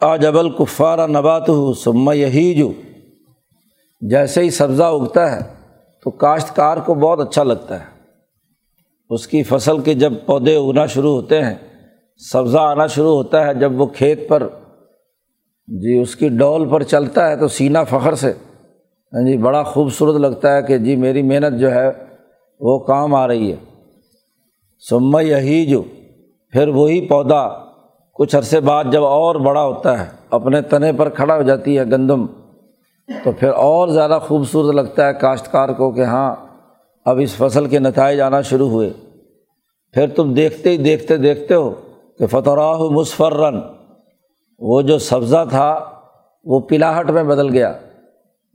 آ 0.00 0.16
جبل 0.16 0.50
کفارہ 0.50 1.06
نبات 1.06 1.48
ہو 1.48 1.74
سما 1.74 2.12
یہی 2.12 2.54
جو 2.54 2.72
جیسے 4.00 4.42
ہی 4.42 4.50
سبزہ 4.50 4.82
اگتا 4.82 5.36
ہے، 5.36 5.40
تو 6.04 6.10
کاشتکار 6.10 6.76
کو 6.76 6.94
بہت 6.94 7.20
اچھا 7.20 7.42
لگتا 7.42 7.80
ہے۔ 7.80 7.84
اس 9.10 9.26
کی 9.26 9.42
فصل 9.42 9.80
کے 9.80 9.94
جب 9.94 10.12
پودے 10.26 10.56
اگنا 10.56 10.86
شروع 10.86 11.14
ہوتے 11.14 11.44
ہیں، 11.44 11.54
سبزہ 12.32 12.58
آنا 12.58 12.86
شروع 12.86 13.14
ہوتا 13.14 13.46
ہے، 13.46 13.54
جب 13.54 13.80
وہ 13.80 13.86
کھیت 13.86 14.28
پر 14.28 14.48
جی 15.68 15.98
اس 15.98 16.16
کی 16.16 16.28
ڈول 16.28 16.68
پر 16.68 16.82
چلتا 16.82 17.30
ہے، 17.30 17.36
تو 17.36 17.48
سینہ 17.48 17.78
فخر 17.90 18.14
سے 18.14 18.32
ہاں 19.12 19.26
جی 19.26 19.36
بڑا 19.36 19.62
خوبصورت 19.62 20.20
لگتا 20.20 20.56
ہے 20.56 20.62
کہ 20.62 20.78
جی 20.78 20.96
میری 20.96 21.22
محنت 21.22 21.60
جو 21.60 21.70
ہے، 21.70 21.88
وہ 22.60 22.78
کام 22.78 23.14
آ 23.14 23.28
رہی 23.28 23.52
ہے۔ 23.52 23.56
سما 24.88 25.20
یہی 25.20 25.66
جو 25.66 25.82
پھر 26.52 26.68
وہی 26.68 27.08
پودا 27.08 27.69
کچھ 28.20 28.36
عرصے 28.36 28.60
بعد 28.60 28.84
جب 28.92 29.04
اور 29.04 29.34
بڑا 29.34 29.64
ہوتا 29.64 30.00
ہے، 30.00 30.10
اپنے 30.30 30.62
تنے 30.62 30.92
پر 30.92 31.08
کھڑا 31.08 31.36
ہو 31.36 31.42
جاتی 31.42 31.78
ہے 31.78 31.84
گندم، 31.84 32.26
تو 33.24 33.32
پھر 33.32 33.48
اور 33.48 33.88
زیادہ 33.88 34.18
خوبصورت 34.26 34.74
لگتا 34.74 35.08
ہے 35.08 35.14
کاشتکار 35.14 35.68
کو 35.68 35.90
کہ 35.90 36.00
ہاں 36.00 36.34
اب 37.04 37.18
اس 37.22 37.34
فصل 37.34 37.66
کے 37.66 37.78
نتائج 37.78 38.20
آنا 38.20 38.40
شروع 38.40 38.68
ہوئے۔ 38.68 38.90
پھر 39.92 40.06
تم 40.08 40.34
دیکھتے 40.34 40.70
ہی 40.70 40.76
دیکھتے 40.76 41.16
دیکھتے 41.16 41.54
ہو 41.54 41.70
کہ 42.18 42.26
فتح 42.26 42.50
مصفرن 42.90 43.60
وہ 44.58 44.82
جو 44.82 44.98
سبزہ 44.98 45.44
تھا، 45.50 45.80
وہ 46.44 46.60
پلاہٹ 46.60 47.10
میں 47.10 47.22
بدل 47.22 47.50
گیا۔ 47.50 47.72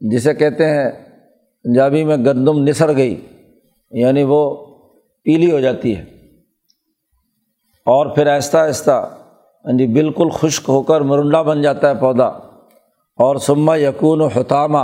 جسے 0.02 0.34
کہتے 0.34 0.66
ہیں، 0.66 0.92
پنجابی 1.64 2.04
میں 2.04 2.18
گندم 2.18 2.64
نسر 2.64 2.98
گئی 2.98 3.22
یعنی 3.92 4.24
وہ 4.24 4.66
پیلی 5.24 5.52
ہو 5.52 5.60
جاتی 5.60 5.98
ہے۔ 5.98 6.02
اور 7.86 8.06
پھر 8.06 8.28
آہستہ 8.28 8.58
آہستہ 8.58 9.10
ہاں 9.66 9.78
جی 9.78 9.88
بالکل 9.88 10.30
خشک 10.30 10.70
ہو 10.70 10.82
کر 10.82 11.02
مرنڈا 11.02 11.42
بن 11.42 11.62
جاتا 11.62 11.90
ہے 11.90 11.96
پودا 11.96 12.26
اور 13.20 13.36
سما 13.36 13.76
یقون 13.76 14.22
و 14.22 14.28
حتامہ 14.28 14.78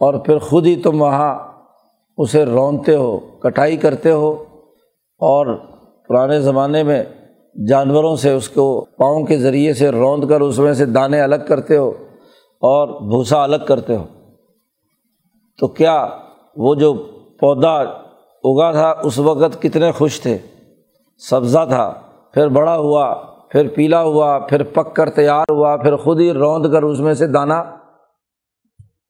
اور 0.00 0.14
پھر 0.14 0.38
خود 0.38 0.66
ہی 0.66 0.76
تم 0.76 1.02
وہاں 1.02 1.34
اسے 2.18 2.44
رونتے 2.44 2.96
ہو، 2.96 3.18
کٹائی 3.18 3.76
کرتے 3.76 4.10
ہو 4.10 4.44
اور 5.20 5.46
پرانے 6.08 6.40
زمانے 6.40 6.82
میں 6.82 7.04
جانوروں 7.68 8.16
سے 8.16 8.30
اس 8.30 8.48
کو 8.48 8.84
پاؤں 8.98 9.24
کے 9.24 9.38
ذریعے 9.38 9.74
سے 9.74 9.90
روند 9.90 10.24
کر 10.28 10.40
اس 10.40 10.58
میں 10.58 10.74
سے 10.74 10.86
دانے 10.86 11.20
الگ 11.20 11.44
کرتے 11.48 11.76
ہو 11.76 11.90
اور 12.62 12.88
بھوسا 12.88 13.42
الگ 13.42 13.66
کرتے 13.68 13.96
ہو۔ 13.96 14.04
تو 15.58 15.68
کیا 15.68 16.06
وہ 16.56 16.74
جو 16.74 16.94
پودا 17.40 17.74
اگا 18.44 18.72
تھا، 18.72 18.94
اس 19.02 19.18
وقت 19.18 19.62
کتنے 19.62 19.92
خوش 19.92 20.20
تھے؟ 20.20 20.38
سبزہ 21.18 21.64
تھا، 21.68 21.94
پھر 22.34 22.48
بڑا 22.48 22.76
ہوا 22.76 23.33
پھر 23.54 23.68
پیلا 23.68 24.02
ہوا، 24.02 24.38
پھر 24.38 24.62
پک 24.62 24.96
کر 24.96 25.10
تیار 25.10 25.44
ہوا، 25.50 25.76
پھر 25.76 25.96
خود 25.96 26.20
ہی 26.20 26.32
روند 26.32 26.72
کر 26.72 26.82
اس 26.82 27.00
میں 27.00 27.14
سے 27.14 27.26
دانہ 27.26 27.76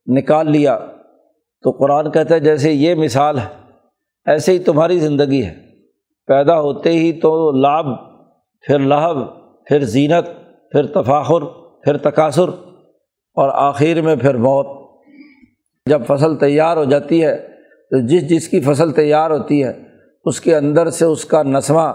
نکال 0.06 0.50
لیا۔ 0.50 0.78
تو 1.62 1.70
قرآن 1.70 2.10
کہتا 2.10 2.34
ہے، 2.34 2.40
جیسے 2.40 2.72
یہ 2.72 2.94
مثال 2.94 3.38
ہے، 3.38 3.46
ایسے 4.26 4.52
ہی 4.52 4.58
تمہاری 4.58 4.98
زندگی 4.98 5.44
ہے۔ 5.44 5.54
پیدا 6.26 6.60
ہوتے 6.60 6.90
ہی 6.90 7.12
تو 7.12 7.52
لابھ 7.52 7.86
پھر 8.66 8.78
لہب، 8.78 9.16
پھر 9.66 9.84
زینت، 9.84 10.26
پھر 10.72 10.86
تفاخر، 10.86 11.44
پھر 11.84 11.96
تقاصر 11.96 12.48
اور 13.34 13.48
آخر 13.52 14.00
میں 14.00 14.16
پھر 14.16 14.36
موت۔ 14.36 14.66
جب 15.86 16.02
فصل 16.06 16.36
تیار 16.36 16.76
ہو 16.76 16.84
جاتی 16.84 17.24
ہے، 17.24 17.36
تو 17.90 18.06
جس 18.06 18.28
جس 18.28 18.48
کی 18.48 18.60
فصل 18.60 18.92
تیار 18.92 19.30
ہوتی 19.30 19.64
ہے، 19.64 19.72
اس 20.24 20.40
کے 20.40 20.56
اندر 20.56 20.90
سے 20.90 21.04
اس 21.04 21.24
کا 21.24 21.42
نسمہ، 21.42 21.92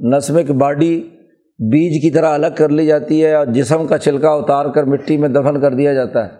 نسمک 0.00 0.50
باڈی 0.50 1.10
بیج 1.58 2.02
کی 2.02 2.10
طرح 2.10 2.34
الگ 2.34 2.46
کر 2.56 2.68
لی 2.68 2.86
جاتی 2.86 3.24
ہے 3.24 3.34
اور 3.34 3.46
جسم 3.46 3.86
کا 3.86 3.98
چھلکا 3.98 4.30
اتار 4.30 4.66
کر 4.66 4.84
مٹی 4.84 5.16
میں 5.16 5.28
دفن 5.28 5.60
کر 5.60 5.74
دیا 5.74 5.94
جاتا 5.94 6.24
ہے۔ 6.24 6.30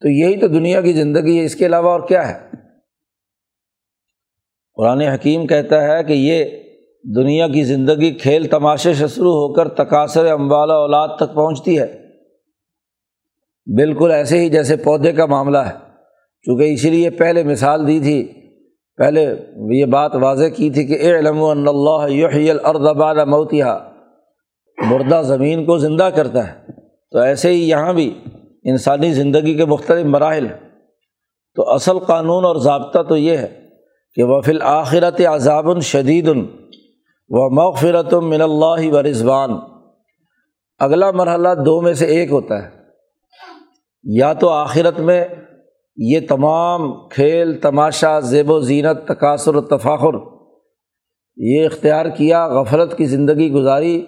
تو 0.00 0.08
یہی 0.08 0.36
تو 0.36 0.46
دنیا 0.46 0.80
کی 0.80 0.92
زندگی 0.92 1.38
ہے، 1.38 1.44
اس 1.44 1.54
کے 1.54 1.66
علاوہ 1.66 1.90
اور 1.90 2.00
کیا 2.00 2.28
ہے؟ 2.28 2.48
قرآن 4.74 5.00
حکیم 5.00 5.46
کہتا 5.46 5.82
ہے 5.82 6.04
کہ 6.04 6.12
یہ 6.12 6.44
دنیا 7.16 7.48
کی 7.48 7.64
زندگی 7.64 8.14
کھیل 8.14 8.46
تماشے 8.46 8.94
سے 8.94 9.06
شروع 9.06 9.32
ہو 9.32 9.52
کر 9.52 9.68
تقاصر 9.68 10.26
اموال 10.26 10.70
اولاد 10.70 11.08
تک 11.16 11.34
پہنچتی 11.34 11.78
ہے۔ 11.78 12.04
بالکل 13.66 14.10
ایسے 14.10 14.38
ہی 14.38 14.48
جیسے 14.48 14.76
پودے 14.76 15.12
کا 15.12 15.26
معاملہ 15.26 15.58
ہے۔ 15.58 15.72
چونکہ 16.42 16.72
اسی 16.72 16.90
لیے 16.90 17.10
پہلے 17.10 17.42
مثال 17.42 17.86
دی 17.86 18.00
تھی، 18.00 18.32
پہلے 18.96 19.34
یہ 19.70 19.84
بات 19.84 20.14
واضح 20.14 20.44
کی 20.44 20.70
تھی 20.70 20.86
کہ 20.86 20.92
اے 20.92 21.18
علم 21.18 21.42
و 21.42 21.50
اللہ 21.50 22.12
یحی 22.12 22.50
الردبال 22.50 23.24
موتیہ 23.24 23.64
مردہ 24.82 25.22
زمین 25.24 25.64
کو 25.64 25.78
زندہ 25.78 26.10
کرتا 26.14 26.52
ہے۔ 26.52 26.72
تو 27.10 27.18
ایسے 27.18 27.50
ہی 27.50 27.68
یہاں 27.68 27.92
بھی 27.92 28.20
انسانی 28.64 29.12
زندگی 29.12 29.54
کے 29.54 29.64
مختلف 29.64 30.06
مراحل۔ 30.06 30.46
ہیں 30.46 30.68
تو 31.54 31.70
اصل 31.70 31.98
قانون 31.98 32.44
اور 32.44 32.56
ضابطہ 32.56 33.02
تو 33.02 33.16
یہ 33.16 33.36
ہے 33.36 33.60
کہ 34.14 34.24
وفل 34.24 34.62
آخرت 34.62 35.20
عذاب 35.20 35.70
الشدید 35.70 36.28
و 37.28 37.50
مغفرت 37.50 38.14
من 38.14 38.40
اللہ 38.40 38.92
و 38.92 39.02
رضوان 39.02 39.50
اگلا 40.78 41.10
مرحلہ 41.10 41.48
دو 41.66 41.80
میں 41.80 41.94
سے 41.94 42.04
ایک 42.04 42.30
ہوتا 42.30 42.62
ہے۔ 42.62 42.70
یا 44.02 44.32
تو 44.32 44.48
آخرت 44.48 45.00
میں 45.00 45.24
یہ 45.96 46.20
تمام 46.28 47.08
کھیل، 47.08 47.58
تماشا، 47.58 48.20
زیب 48.20 48.50
و 48.50 48.60
زینت 48.60 49.08
تقاصر 49.08 49.54
و 49.54 49.60
تفاخر، 49.60 50.14
یہ 51.36 51.66
اختیار 51.66 52.06
کیا، 52.06 52.46
غفلت 52.46 52.96
کی 52.96 53.04
زندگی 53.04 53.52
گزاری 53.52 54.06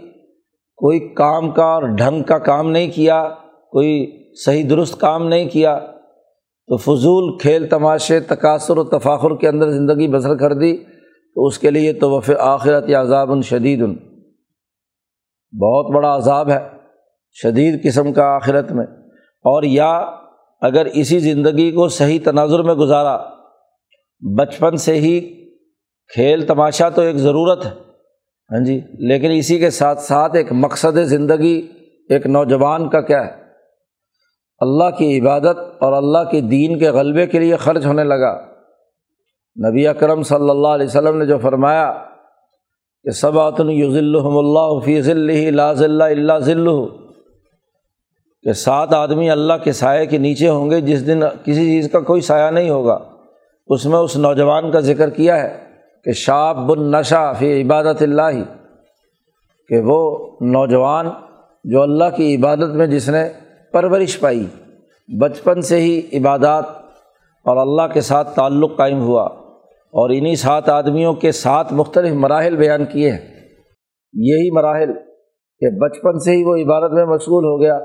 کوئی 0.81 1.15
کام 1.15 1.51
کا 1.51 1.65
اور 1.65 1.83
ڈھنگ 1.83 2.23
کا 2.23 2.39
کام 2.39 2.71
نہیں 2.71 2.91
کیا، 2.95 3.29
کوئی 3.73 4.21
صحیح 4.45 4.65
درست 4.71 5.01
کام 5.01 5.29
نہیں 5.29 5.49
کیا، 5.49 5.79
تو 6.69 6.77
فضول 6.77 7.39
کھیل 7.39 7.67
تماشے 7.67 8.21
تقاصر 8.21 8.77
و 8.77 8.85
تفاخر 8.85 9.37
کے 9.37 9.49
اندر 9.49 9.71
زندگی 9.71 10.09
بسر 10.09 10.37
کر 10.37 10.53
دی، 10.53 10.77
تو 11.35 11.47
اس 11.47 11.59
کے 11.59 11.71
لیے 11.71 11.93
تو 11.93 12.11
وف 12.11 12.31
آخرت 12.39 12.89
یا 12.89 13.01
عذاب 13.01 13.31
الشدید 13.33 13.83
بہت 15.61 15.95
بڑا 15.95 16.17
عذاب 16.17 16.51
ہے 16.51 16.69
شدید 17.43 17.85
قسم 17.85 18.13
کا 18.13 18.25
آخرت 18.25 18.73
میں۔ 18.73 18.87
اور 19.45 19.63
یا 19.63 19.91
اگر 20.61 20.85
اسی 20.85 21.19
زندگی 21.19 21.73
کو 21.73 21.89
صحیح 21.89 22.19
تناظر 22.25 22.63
میں 22.63 22.75
گزارا، 22.75 23.19
بچپن 24.39 24.77
سے 24.77 24.95
ہی 24.95 25.21
کھیل 26.15 26.47
تماشا 26.47 26.89
تو 26.89 27.03
ایک 27.03 27.17
ضرورت 27.17 27.67
ہے۔ 27.67 27.90
ہاں 28.51 28.65
جی 28.65 28.81
لیکن 28.99 29.31
اسی 29.31 29.59
کے 29.59 29.71
ساتھ 29.71 30.01
ساتھ 30.01 30.37
ایک 30.37 30.53
مقصد 30.53 31.05
زندگی، 31.05 31.67
ایک 32.09 32.27
نوجوان 32.27 32.89
کا 32.89 33.01
کیا 33.01 33.27
ہے؟ 33.27 33.41
اللہ 34.61 34.91
کی 34.99 35.21
عبادت 35.21 35.59
اور 35.79 35.93
اللہ 35.93 36.31
کے 36.31 36.41
دین 36.41 36.79
کے 36.79 36.91
غلبے 36.91 37.27
کے 37.27 37.39
لیے 37.39 37.57
خرچ 37.57 37.87
ہونے 37.87 38.05
لگا۔ 38.05 38.47
نبی 39.69 39.87
اکرم 39.87 40.23
صلی 40.23 40.51
اللہ 40.51 40.69
علیہ 40.69 40.87
وسلم 40.87 41.19
نے 41.19 41.27
جو 41.27 41.39
فرمایا 41.39 42.05
کہ 43.03 43.11
سب 43.11 43.33
یوز 43.69 43.97
اللہ 43.97 44.85
فی 44.85 45.01
ذلہ 45.01 45.51
لا 45.51 45.73
ذلہ 45.73 46.05
اللہ 46.05 46.39
ذلہ 46.39 46.71
کہ 48.43 48.53
سات 48.53 48.95
آدمی 48.95 49.31
اللہ 49.31 49.53
کے 49.65 49.73
سائے 49.73 50.07
کے 50.07 50.19
نیچے 50.19 50.49
ہوں 50.49 50.71
گے، 50.71 50.81
جس 50.81 51.07
دن 51.07 51.21
کسی 51.21 51.65
چیز 51.65 51.91
کا 51.93 52.01
کوئی 52.01 52.21
سایہ 52.21 52.51
نہیں 52.51 52.71
ہوگا۔ 52.71 52.99
اس 53.67 53.87
میں 53.87 53.99
اس 53.99 54.17
نوجوان 54.17 54.71
کا 54.71 54.81
ذکر 54.81 55.11
کیا 55.11 55.43
ہے۔ 55.43 55.70
کہ 56.05 56.13
شاپ 56.13 56.57
بن 56.57 56.91
نشا 56.93 57.33
فی 57.33 57.63
عبادت 57.63 58.03
اللہ، 58.03 58.43
کہ 59.69 59.81
وہ 59.85 60.01
نوجوان 60.41 61.07
جو 61.65 61.83
اللہ 61.83 62.17
کی 62.17 62.35
عبادت 62.37 62.75
میں 62.75 62.87
جس 62.87 63.09
نے 63.09 63.29
پرورش 63.73 64.21
پائی، 64.21 64.47
بچپن 65.09 65.61
سے 65.61 65.81
ہی 65.81 66.01
عبادات 66.13 66.65
اور 67.47 67.57
اللہ 67.57 67.93
کے 67.95 68.01
ساتھ 68.01 68.35
تعلق 68.37 68.77
قائم 68.77 69.03
ہوا 69.03 69.25
اور 69.95 70.11
انہیں 70.11 70.35
سات 70.35 70.69
آدمیوں 70.69 71.15
کے 71.15 71.33
سات 71.33 71.73
مختلف 71.73 72.13
مراحل 72.13 72.57
بیان 72.57 72.85
کیے 72.85 73.11
ہیں۔ 73.11 73.29
یہی 74.15 74.51
مراحل 74.51 74.93
کہ 75.63 75.71
بچپن 75.81 76.19
سے 76.19 76.37
ہی 76.37 76.45
وہ 76.45 76.57
عبادت 76.57 76.93
میں 76.93 77.05
مشغول 77.05 77.45
ہو 77.45 77.61
گیا 77.61 77.77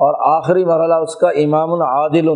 اور 0.00 0.38
آخری 0.38 0.64
مرحلہ 0.64 0.94
اس 0.94 1.14
کا 1.16 1.28
امام 1.28 1.72
العادل 1.72 2.28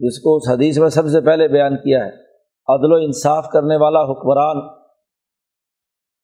جس 0.00 0.18
کو 0.18 0.36
اس 0.36 0.48
حدیث 0.48 0.78
میں 0.78 0.88
سب 0.88 1.08
سے 1.08 1.20
پہلے 1.20 1.48
بیان 1.48 1.76
کیا 1.76 2.04
ہے۔ 2.04 2.21
عدل 2.66 2.92
و 2.92 2.96
انصاف 2.96 3.46
کرنے 3.48 3.76
والا 3.76 4.02
حکمران، 4.02 4.68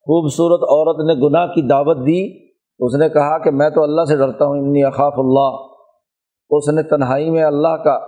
خوبصورت 0.01 0.59
عورت 0.63 0.97
نے 0.99 1.27
گناہ 1.27 1.47
کی 1.47 1.61
دعوت 1.67 1.97
دی، 1.97 2.47
اس 2.79 2.95
نے 2.95 3.09
کہا 3.09 3.37
کہ 3.37 3.51
میں 3.51 3.69
تو 3.69 3.83
اللہ 3.83 4.03
سے 4.03 4.17
ڈرتا 4.17 4.45
ہوں، 4.45 4.57
انی 4.57 4.83
اخاف 4.83 5.13
اللہ۔ 5.17 5.69
اس 6.49 6.69
نے 6.69 6.83
تنہائی 6.83 7.29
میں 7.29 7.43
اللہ 7.43 7.83
کا 7.83 7.99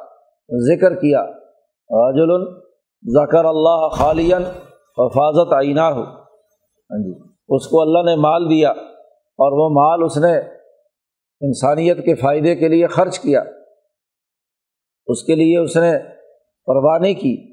ذکر 0.75 0.95
کیا۔ 0.95 1.25
رجل 1.89 2.61
ذکر 3.07 3.45
اللہ 3.45 3.88
خالین 3.88 4.43
حفاظت 4.97 5.53
آئینہ 5.53 5.81
ہو 5.81 6.03
ہاں 6.03 7.03
جی 7.03 7.19
اس 7.50 7.67
کو 7.67 7.81
اللہ 7.81 8.00
نے 8.00 8.15
مال 8.15 8.50
دیا 8.50 8.69
اور 8.69 9.51
وہ 9.51 9.69
مال 9.69 10.03
اس 10.03 10.17
نے 10.17 10.38
انسانیت 11.41 11.97
کے 11.97 12.15
فائدے 12.15 12.55
کے 12.55 12.67
لیے 12.67 12.88
خرچ 12.88 13.19
کیا۔ 13.19 13.43
اس 15.07 15.23
کے 15.23 15.35
لیے 15.35 15.57
اس 15.57 15.77
نے 15.77 15.91
پرواہ 16.65 17.00
نہیں 17.00 17.13
کی۔ 17.13 17.50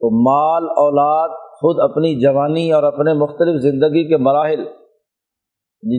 تو 0.00 0.22
مال 0.22 0.64
اولاد 0.64 1.28
خود 1.28 1.90
اپنی 1.90 2.20
جوانی 2.20 2.72
اور 2.72 2.82
اپنے 2.82 3.14
مختلف 3.14 3.62
زندگی 3.62 4.08
کے 4.08 4.16
مراحل 4.16 4.64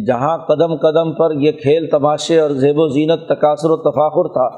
جہاں 0.07 0.37
قدم 0.37 0.75
قدم 0.75 1.13
پر 1.13 1.33
یہ 1.35 1.51
کھیل 1.51 1.89
تماشے 1.89 2.39
اور 2.39 2.49
زیب 2.49 2.75
و 2.77 2.87
زینت 2.87 3.25
تقاصر 3.25 3.69
و 3.69 3.77
تفاخر 3.77 4.33
تھا، 4.33 4.57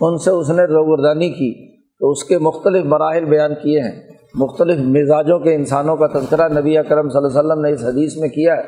ان 0.00 0.18
سے 0.18 0.30
اس 0.30 0.50
نے 0.50 0.64
روگردانی 0.64 1.30
کی، 1.30 1.78
تو 1.78 2.10
اس 2.10 2.24
کے 2.24 2.38
مختلف 2.38 2.84
مراحل 2.84 3.24
بیان 3.24 3.54
کیے 3.62 3.80
ہیں۔ 3.80 4.02
مختلف 4.34 4.78
مزاجوں 4.78 5.38
کے 5.38 5.54
انسانوں 5.54 5.96
کا 5.96 6.06
تذکرہ 6.06 6.48
نبی 6.48 6.78
اکرم 6.78 7.08
صلی 7.08 7.16
اللہ 7.16 7.38
علیہ 7.38 7.38
وسلم 7.38 7.60
نے 7.60 7.72
اس 7.72 7.84
حدیث 7.84 8.16
میں 8.16 8.28
کیا 8.28 8.56
ہے۔ 8.56 8.62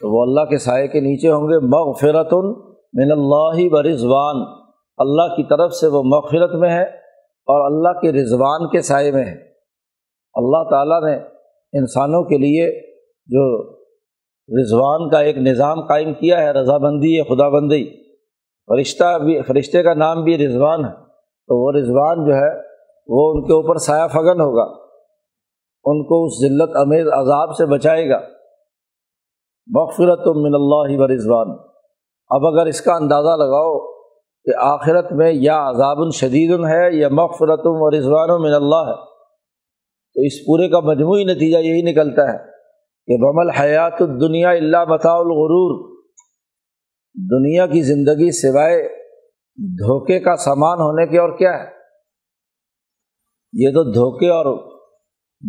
تو 0.00 0.16
وہ 0.16 0.22
اللہ 0.22 0.40
کے 0.40 0.58
سائے 0.58 0.88
کے 0.88 1.00
نیچے 1.00 1.28
ہوں 1.28 1.48
گے 1.48 1.66
مغفرت 1.66 2.32
من 2.94 3.12
اللہ 3.12 3.74
و 3.74 3.82
رضوان۔ 3.82 4.36
اللہ 4.98 5.34
کی 5.36 5.44
طرف 5.44 5.72
سے 5.72 5.86
وہ 5.86 6.02
مغفرت 6.02 6.54
میں 6.54 6.70
ہے 6.70 7.05
اور 7.46 7.72
اللہ 7.72 8.00
کے 8.00 8.12
رضوان 8.12 8.68
کے 8.68 8.80
سائے 8.80 9.12
میں 9.12 9.24
ہے۔ 9.24 9.34
اللہ 10.34 10.70
تعالیٰ 10.70 11.02
نے 11.02 11.16
انسانوں 11.72 12.24
کے 12.24 12.38
لیے 12.38 12.80
جو 13.26 13.72
رضوان 14.62 15.10
کا 15.10 15.20
ایک 15.20 15.38
نظام 15.38 15.86
قائم 15.86 16.14
کیا 16.14 16.42
ہے، 16.42 16.52
رضابندی 16.52 17.22
خدا 17.22 17.48
بندی 17.48 18.06
فرشتہ 18.66 19.18
بھی، 19.18 19.42
فرشتے 19.42 19.82
کا 19.82 19.94
نام 19.94 20.24
بھی 20.24 20.48
رضوان 20.48 20.84
ہے۔ 20.84 20.90
تو 21.46 21.66
وہ 21.66 21.72
رضوان 21.72 22.28
جو 22.28 22.34
ہے، 22.34 22.58
وہ 23.08 23.30
ان 23.30 23.44
کے 23.46 23.52
اوپر 23.52 23.76
سایہ 23.76 24.08
فگن 24.08 24.40
ہوگا۔ 24.40 24.86
ان 25.84 26.04
کو 26.04 26.24
اس 26.24 26.40
ذلت 26.40 26.70
امیز 26.74 27.06
عذاب 27.06 27.56
سے 27.56 27.66
بچائے 27.66 28.08
گا۔ 28.08 28.20
مغفرت 29.66 30.26
من 30.26 30.54
اللہ 30.54 30.98
و 30.98 31.06
رضوان۔ 31.06 31.50
اب 32.28 32.46
اگر 32.46 32.66
اس 32.66 32.80
کا 32.80 32.94
اندازہ 32.94 33.28
لگاؤ 33.28 33.95
کہ 34.46 34.56
آخرت 34.58 35.12
میں 35.12 35.32
یا 35.32 35.68
عذاب 35.68 35.98
الشدید 35.98 36.50
ہے 36.50 36.96
یا 36.96 37.08
مغفرت 37.08 37.60
و 37.64 37.90
رضوان 37.90 38.42
من 38.42 38.54
اللہ 38.54 38.90
ہے۔ 38.90 39.16
تو 40.14 40.20
اس 40.20 40.32
پورے 40.46 40.68
کا 40.68 40.80
مجموعی 40.80 41.24
نتیجہ 41.24 41.58
یہی 41.58 41.82
نکلتا 41.82 42.32
ہے 42.32 42.38
کہ 43.06 43.16
بمل 43.16 43.50
حیات 43.50 44.02
الدنیا 44.02 44.50
اللہ 44.50 44.84
مطاء 44.84 45.14
الغرور۔ 45.14 45.96
دنیا 47.14 47.66
کی 47.66 47.82
زندگی 47.82 48.30
سوائے 48.30 48.88
دھوکے 49.56 50.20
کا 50.20 50.36
سامان 50.36 50.78
ہونے 50.78 51.06
کے 51.06 51.18
اور 51.18 51.38
کیا 51.38 51.62
ہے؟ 51.62 51.68
یہ 53.52 53.68
تو 53.68 53.92
دھوکے 53.92 54.28
اور 54.28 54.72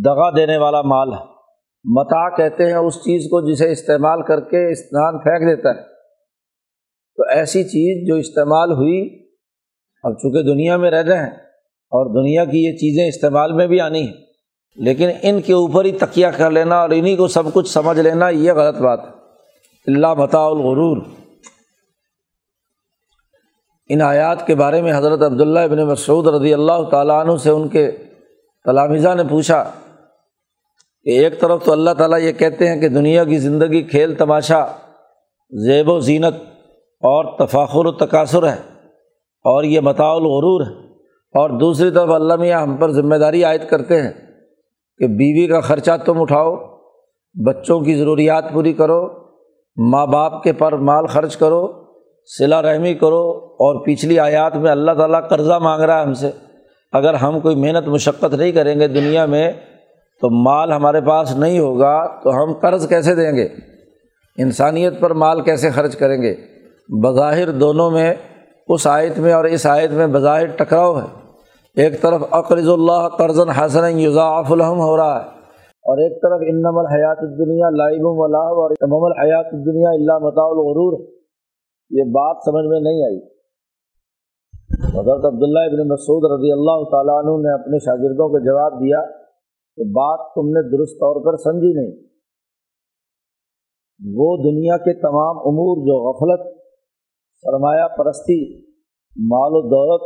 دغا 0.06 0.30
دینے 0.36 0.58
والا 0.58 0.82
مال 0.82 1.14
ہے۔ 1.14 1.24
متا 1.84 2.36
کہتے 2.36 2.66
ہیں 2.66 2.78
اس 2.78 2.96
چیز 2.96 3.24
کو 3.24 3.52
جسے 3.52 3.72
استعمال 3.72 4.22
کر 4.22 4.40
کے 4.40 4.72
اسنان 4.72 5.20
پھینک 5.20 5.42
دیتا 5.42 5.70
ہے۔ 5.70 5.97
تو 7.18 7.24
ایسی 7.30 7.64
چیز 7.64 8.08
جو 8.08 8.16
استعمال 8.16 8.72
ہوئی، 8.72 9.02
اب 10.04 10.14
چونکہ 10.14 10.42
دنیا 10.44 10.78
میں 10.78 10.92
رہ 10.92 11.04
رہے 11.04 11.18
ہیں 11.18 11.36
اور 11.92 12.06
دنیا 12.14 12.46
کی 12.46 12.64
یہ 12.64 12.74
چیزیں 12.78 13.08
استعمال 13.08 13.52
میں 13.52 13.68
بھی 13.68 13.80
آنی 13.82 14.02
ہیں، 14.02 14.14
لیکن 14.78 15.10
ان 15.22 15.42
کے 15.42 15.54
اوپر 15.54 15.86
ہی 15.86 15.92
تکیہ 15.92 16.28
کر 16.28 16.52
لینا 16.52 16.80
اور 16.82 16.90
انہیں 16.90 17.16
کو 17.16 17.28
سب 17.28 17.54
کچھ 17.54 17.70
سمجھ 17.70 18.00
لینا، 18.00 18.30
یہ 18.30 18.54
غلط 18.54 18.82
بات 18.82 19.00
ہے۔ 19.06 19.12
اللہ 19.88 20.14
مطاء 20.14 20.46
الغرور۔ 20.46 20.98
ان 23.90 24.02
آیات 24.02 24.46
کے 24.48 24.56
بارے 24.56 24.82
میں 24.82 24.94
حضرت 24.98 25.22
عبداللہ 25.22 25.60
ابن 25.60 25.84
مسعود 25.84 26.28
رضی 26.28 26.54
اللہ 26.54 26.84
تعالیٰ 26.92 27.20
عنہ 27.26 27.36
سے 27.38 27.50
ان 27.50 27.68
کے 27.68 27.90
تلامزہ 28.66 29.14
نے 29.16 29.24
پوچھا 29.30 29.64
کہ 31.06 31.18
ایک 31.20 31.40
طرف 31.42 31.64
تو 31.66 31.72
اللہ 31.72 31.92
تعالیٰ 31.98 32.20
یہ 32.20 32.32
کہتے 32.32 32.68
ہیں 32.68 32.80
کہ 32.82 32.88
دنیا 32.90 33.24
کی 33.24 33.38
زندگی 33.38 33.82
کھیل 33.84 34.16
تماشا، 34.16 34.66
زیب 35.52 35.90
و 35.90 36.00
زینت 36.00 36.36
اور 37.04 37.38
تفاخر 37.38 37.86
و 37.86 37.92
تقاصر 37.92 38.44
ہے، 38.44 38.58
اور 39.46 39.64
یہ 39.64 39.80
مطاع 39.80 40.12
الغرور 40.12 40.66
ہے۔ 40.66 40.72
اور 41.36 41.50
دوسری 41.60 41.90
طرف 41.92 42.10
اللہ 42.10 42.36
میاں 42.36 42.62
ہم 42.62 42.76
پر 42.78 42.92
ذمہ 42.92 43.16
داری 43.16 43.44
عائد 43.44 43.70
کرتے 43.70 44.02
ہیں 44.02 44.12
کہ 45.00 45.08
بیوی 45.08 45.48
کا 45.48 45.60
خرچہ 45.62 45.98
تم 46.06 46.22
اٹھاؤ، 46.22 46.56
بچوں 47.36 47.80
کی 47.80 47.96
ضروریات 47.96 48.52
پوری 48.54 48.74
کرو، 48.74 49.02
ماں 49.78 50.06
باپ 50.08 50.42
کے 50.44 50.54
پر 50.54 50.78
مال 50.90 51.06
خرچ 51.06 51.38
کرو 51.38 51.68
صلا 52.30 52.62
رحمی 52.62 52.94
کرو، 52.94 53.24
اور 53.60 53.86
پچھلی 53.86 54.20
آیات 54.20 54.56
میں 54.56 54.72
اللہ 54.72 54.92
تعالیٰ 54.92 55.22
قرضہ 55.30 55.58
مانگ 55.60 55.84
رہا 55.84 56.00
ہے 56.00 56.06
ہم 56.06 56.14
سے۔ 56.14 56.32
اگر 56.94 57.14
ہم 57.14 57.40
کوئی 57.40 57.56
محنت 57.56 57.88
مشقت 57.88 58.34
نہیں 58.34 58.52
کریں 58.52 58.80
گے 58.80 58.88
دنیا 58.88 59.26
میں، 59.26 59.52
تو 60.22 60.30
مال 60.44 60.72
ہمارے 60.72 61.02
پاس 61.02 61.36
نہیں 61.38 61.60
ہوگا، 61.60 61.96
تو 62.24 62.32
ہم 62.32 62.54
قرض 62.54 62.88
کیسے 62.90 63.16
دیں 63.16 63.32
گے؟ 63.32 63.48
انسانیت 64.38 65.00
پر 65.00 65.14
مال 65.14 65.42
کیسے 65.42 65.70
خرچ 65.70 65.96
کریں 65.96 66.22
گے؟ 66.22 66.36
بظاہر 66.90 67.52
دونوں 67.52 67.92
میں، 67.92 68.14
اس 68.68 68.88
آیت 68.88 69.20
میں 69.20 69.34
اور 69.34 69.44
اس 69.44 69.66
آیت 69.66 69.92
میں 69.92 70.08
بظاہر 70.08 70.46
ٹکراؤ 70.46 70.96
ہے۔ 70.96 71.28
ایک 71.76 72.02
طرف، 72.02 72.22
اقرض 72.32 72.70
اللہ 72.70 73.10
قرض 73.18 73.40
حسن 73.40 74.00
یوزاف 74.00 74.52
الحم 74.52 74.80
ہو 74.80 74.98
رہا 74.98 75.22
ہے۔ 75.22 75.28
اور 75.90 75.98
ایک 75.98 76.22
طرف 76.22 76.40
انم 76.48 76.78
الحیات 76.78 77.18
الدنیا 77.22 77.70
لائب 77.70 78.24
اللہ 78.24 78.38
اور 78.38 78.72
امم 78.72 79.04
الحیات 79.04 79.46
الدنیا 79.46 79.90
اللہ 79.90 80.26
مطاع 80.26 80.46
الغرور۔ 80.46 81.00
یہ 81.90 82.04
بات 82.04 82.38
سمجھ 82.46 82.66
میں 82.66 82.80
نہیں 82.80 83.06
آئی۔ 83.06 83.20
حضرت 84.84 85.26
عبداللہ 85.26 85.60
ابن 85.60 85.88
مسعود 85.88 86.40
رضی 86.40 86.52
اللہ 86.52 86.90
تعالیٰ 86.90 87.18
عنہ 87.18 87.48
نے 87.48 87.54
اپنے 87.54 87.80
شاگردوں 87.80 88.30
کو 88.30 88.40
جواب 88.40 88.74
دیا 88.74 89.02
کہ 89.78 89.84
بات 89.84 90.20
تم 90.36 90.48
نے 90.48 90.78
درست 90.78 90.92
طور 90.92 91.26
پر 91.26 91.38
سمجھی 91.38 91.74
نہیں۔ 91.74 92.08
وہ 94.16 94.38
دنیا 94.38 94.78
کے 94.78 94.94
تمام 94.94 95.38
امور 95.38 95.78
جو 95.78 96.12
غفلت 96.12 96.58
سرمایہ 97.42 97.88
پرستی، 97.98 98.58
مال 99.18 99.52
و 99.54 99.62
دولت 99.62 100.02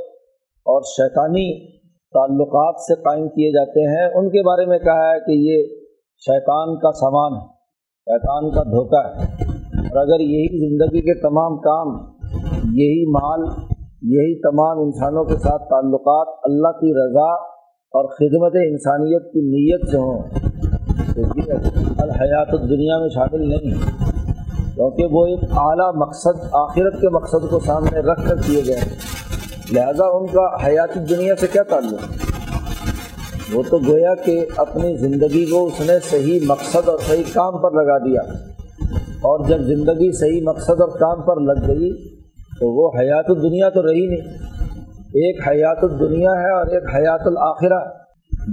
اور 0.66 0.82
شیطانی 0.82 1.78
تعلقات 1.88 2.76
سے 2.80 2.96
قائم 2.96 3.30
کیے 3.30 3.52
جاتے 3.52 3.80
ہیں۔ 3.80 4.10
ان 4.16 4.30
کے 4.30 4.44
بارے 4.44 4.66
میں 4.66 4.80
کہا 4.80 5.14
ہے 5.14 5.20
کہ 5.20 5.32
یہ 5.32 5.64
شیطان 6.18 6.80
کا 6.80 6.92
سامان 6.92 7.34
ہے، 7.34 7.48
شیطان 7.98 8.52
کا 8.52 8.64
دھوکہ 8.64 9.08
ہے۔ 9.08 9.44
اور 9.78 9.98
اگر 9.98 10.20
یہی 10.20 10.70
زندگی 10.70 11.02
کے 11.02 11.22
تمام 11.22 11.58
کام، 11.58 11.88
یہی 12.74 13.12
مال، 13.12 13.40
یہی 14.02 14.42
تمام 14.42 14.80
انسانوں 14.80 15.24
کے 15.24 15.36
ساتھ 15.36 15.64
تعلقات 15.70 16.28
اللہ 16.44 16.68
کی 16.68 16.94
رضا 16.94 17.34
اور 17.94 18.06
خدمت 18.08 18.56
انسانیت 18.56 19.24
کی 19.34 19.40
نیت 19.40 19.90
سے 19.90 19.98
ہوں، 19.98 20.24
تو 21.16 21.22
یہ 21.22 21.54
الحیات 21.98 22.48
دنیا 22.70 22.98
میں 22.98 23.10
شامل 23.10 23.50
نہیں۔ 23.50 23.72
ہے 23.72 24.11
کیونکہ 24.82 25.16
وہ 25.16 25.26
ایک 25.26 25.40
اعلیٰ 25.44 25.96
مقصد، 25.96 26.44
آخرت 26.52 27.02
کے 27.02 27.10
مقصد 27.10 27.50
کو 27.50 27.60
سامنے 27.60 28.00
رکھ 28.00 28.30
کر 28.30 28.36
کیے 28.36 28.62
گئے 28.68 28.76
ہیں۔ 28.76 28.96
لہذا 29.72 30.06
ان 30.06 30.28
کا 30.28 30.68
حیاتی 30.68 31.00
دنیا 31.00 31.36
سے 31.36 31.48
کیا 31.52 31.64
تعلق؟ 31.64 32.00
وہ 33.54 33.64
تو 33.70 33.80
گویا 33.88 34.16
کہ 34.16 34.46
اپنی 34.58 34.96
زندگی 34.96 35.46
کو 35.46 35.66
اس 35.66 35.80
نے 35.80 35.94
صحیح 36.04 36.40
مقصد 36.48 36.90
اور 36.90 36.98
صحیح 37.08 37.24
کام 37.34 37.62
پر 37.62 37.72
لگا 37.72 37.98
دیا۔ 37.98 38.22
اور 39.06 39.48
جب 39.48 39.58
زندگی 39.58 40.12
صحیح 40.12 40.42
مقصد 40.44 40.82
اور 40.82 40.90
کام 40.90 41.22
پر 41.22 41.42
لگ 41.42 41.68
گئی 41.68 42.18
تو 42.30 42.70
وہ 42.70 42.92
حیات 43.00 43.26
الدنیا 43.28 43.70
تو 43.70 43.82
رہی 43.82 44.08
نہیں۔ 44.08 44.38
ایک 45.00 45.48
حیات 45.48 45.84
الدنیا 45.84 46.32
ہے 46.32 46.52
اور 46.52 46.66
ایک 46.66 46.84
حیات 46.96 47.22
الآخرہ۔ 47.26 47.80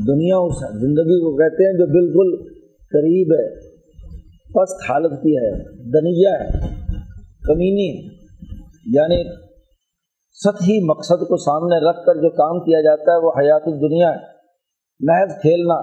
دنیا 0.07 0.37
اس 0.37 0.59
زندگی 0.59 1.21
کو 1.21 1.37
کہتے 1.37 1.65
ہیں 1.65 1.73
جو 1.73 1.87
بالکل 1.87 2.53
قریب 2.93 3.33
ہے۔ 3.33 3.68
پست 4.55 4.91
حالت 4.91 5.11
کی 5.11 5.37
ہے، 5.37 5.51
دنیا 5.91 6.45
ہے، 6.45 6.51
کمینی 7.45 8.07
یعنی 8.97 9.25
سطحی 10.31 10.85
مقصد 10.85 11.21
کو 11.21 11.37
سامنے 11.37 11.91
رکھ 11.91 12.07
کر 12.07 12.15
جو 12.15 12.31
کام 12.31 12.61
کیا 12.61 12.81
جاتا 12.81 13.13
ہے، 13.13 13.25
وہ 13.25 13.33
حیات 13.39 13.63
الدنیا 13.67 14.11
ہے۔ 14.11 14.17
محض 15.01 15.41
کھیلنا 15.41 15.83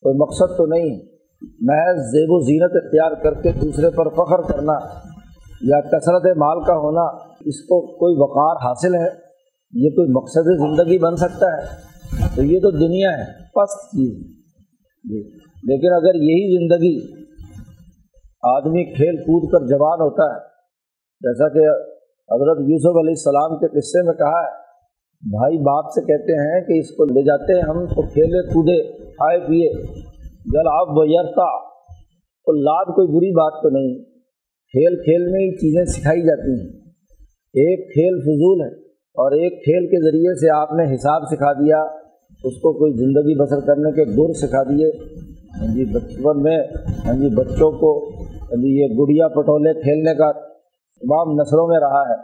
کوئی 0.00 0.16
مقصد 0.16 0.56
تو 0.56 0.66
نہیں 0.66 0.96
محض 1.60 1.96
زیب 1.96 2.30
و 2.30 2.40
زینت 2.40 2.84
اختیار 2.84 3.12
کر 3.22 3.42
کے 3.42 3.52
دوسرے 3.52 3.90
پر 3.90 4.08
فخر 4.08 4.52
کرنا 4.52 4.72
یا 5.62 5.80
کثرت 5.80 6.36
مال 6.36 6.60
کا 6.60 6.72
ہونا، 6.72 7.02
اس 7.40 7.60
کو 7.60 7.98
کوئی 7.98 8.14
وقار 8.18 8.56
حاصل 8.56 8.94
ہے؟ 8.94 9.24
یہ 9.72 9.90
کوئی 9.90 10.08
مقصد 10.08 10.42
زندگی 10.42 10.98
بن 10.98 11.16
سکتا 11.16 11.46
ہے؟ 11.46 11.62
تو 12.36 12.42
یہ 12.42 12.60
تو 12.60 12.70
دنیا 12.70 13.10
ہے، 13.10 13.24
پست 13.54 13.90
چیز۔ 13.90 14.26
جی۔ 15.04 15.30
لیکن 15.38 15.92
اگر 15.92 16.14
یہی 16.14 16.58
زندگی 16.58 17.23
آدمی 18.44 18.84
کھیل 18.84 19.16
کود 19.16 19.50
کر 19.52 19.66
جوان 19.66 20.00
ہوتا 20.00 20.34
ہے۔ 20.34 20.40
جیسا 21.20 21.48
کہ 21.48 21.68
حضرت 22.34 22.58
یوسف 22.60 22.96
علیہ 22.96 23.10
السلام 23.10 23.58
کے 23.58 23.68
قصے 23.68 24.02
میں 24.02 24.14
کہا 24.14 24.40
ہے، 24.40 24.64
بھائی 25.30 25.58
باپ 25.58 25.84
سے 25.84 26.00
کہتے 26.00 26.32
ہیں 26.32 26.60
کہ 26.60 26.72
اس 26.78 26.90
کو 26.90 27.04
لے 27.04 27.22
جاتے 27.22 27.54
ہیں 27.54 27.62
ہم 27.62 27.86
تو 27.86 28.02
کھیلے 28.02 28.42
کودے، 28.42 28.92
کھائے 28.92 29.38
پیے 29.38 29.72
جل 30.46 30.68
آپ 30.72 30.88
بیرتا 30.88 31.74
تو 32.44 32.52
لاد 32.52 32.84
کوئی 32.84 33.08
بری 33.08 33.30
بات 33.30 33.62
تو 33.62 33.68
نہیں۔ 33.70 34.04
کھیل 34.70 34.96
کھیل 34.96 35.32
میں 35.32 35.40
ہی 35.40 35.56
چیزیں 35.56 35.84
سکھائی 35.84 36.22
جاتی 36.22 36.60
ہیں۔ 36.60 36.68
ایک 37.54 37.92
کھیل 37.92 38.20
فضول 38.20 38.60
ہے 38.60 38.80
اور 38.92 39.32
ایک 39.32 39.64
کھیل 39.64 39.86
کے 39.86 40.10
ذریعے 40.10 40.34
سے 40.34 40.50
آپ 40.50 40.72
نے 40.72 40.94
حساب 40.94 41.22
سکھا 41.22 41.52
دیا، 41.52 41.82
اس 42.44 42.54
کو 42.54 42.72
کوئی 42.72 42.92
زندگی 42.92 43.42
بسر 43.42 43.60
کرنے 43.60 43.92
کے 43.92 44.04
گر 44.04 44.32
سکھا 44.32 44.62
دیے۔ 44.62 44.90
ہاں 45.60 45.74
جی 45.74 45.84
بچپن 45.84 46.42
میں 46.42 46.58
ہاں 47.06 47.14
جی 47.14 47.28
بچوں 47.34 47.72
کو 47.72 48.13
یہ 48.62 48.86
گڑیا 48.86 49.28
پٹولے 49.28 49.72
کھیلنے 49.72 50.14
کا 50.14 50.32
تمام 50.32 51.40
نسلوں 51.40 51.68
میں 51.68 51.80
رہا 51.80 52.02
ہے۔ 52.08 52.16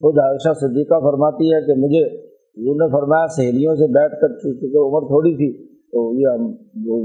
خود 0.00 0.18
عائشہ 0.18 0.52
صدیقہ 0.54 0.94
فرماتی 0.94 1.54
ہے 1.54 1.60
کہ 1.60 1.74
مجھے 1.74 2.28
انہوں 2.56 2.74
نے 2.74 2.92
فرمایا 2.92 3.26
سہیلیوں 3.26 3.74
سے 3.74 3.92
بیٹھ 3.92 4.20
کر 4.20 4.28
چونکہ 4.28 4.66
عمر 4.66 5.00
تھوڑی 5.00 5.36
تھی 5.36 5.66
تو 5.68 6.14
یہ 6.14 6.26
ہم 6.26 6.50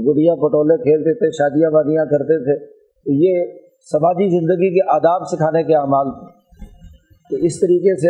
گڑیا 0.06 0.34
پٹولے 0.34 0.82
کھیلتے 0.82 1.14
تھے، 1.14 1.30
شادیاں 1.30 1.70
وادیاں 1.70 2.04
کرتے 2.04 2.44
تھے۔ 2.44 2.66
تو 3.04 3.12
یہ 3.12 3.44
سماجی 3.92 4.30
زندگی 4.30 4.74
کے 4.74 4.94
آداب 4.94 5.22
سکھانے 5.22 5.62
کے 5.62 5.74
اعمال 5.74 6.10
تھے۔ 6.10 6.26
تو 7.30 7.36
اس 7.36 7.60
طریقے 7.60 8.00
سے 8.00 8.08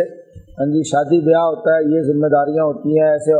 ہاں 0.59 0.65
جی 0.65 0.83
شادی 0.83 1.19
بیاہ 1.25 1.41
ہوتا 1.41 1.75
ہے، 1.75 1.95
یہ 1.95 2.01
ذمہ 2.01 2.27
داریاں 2.27 2.65
ہوتی 2.65 2.99
ہیں۔ 2.99 3.07
ایسے 3.07 3.33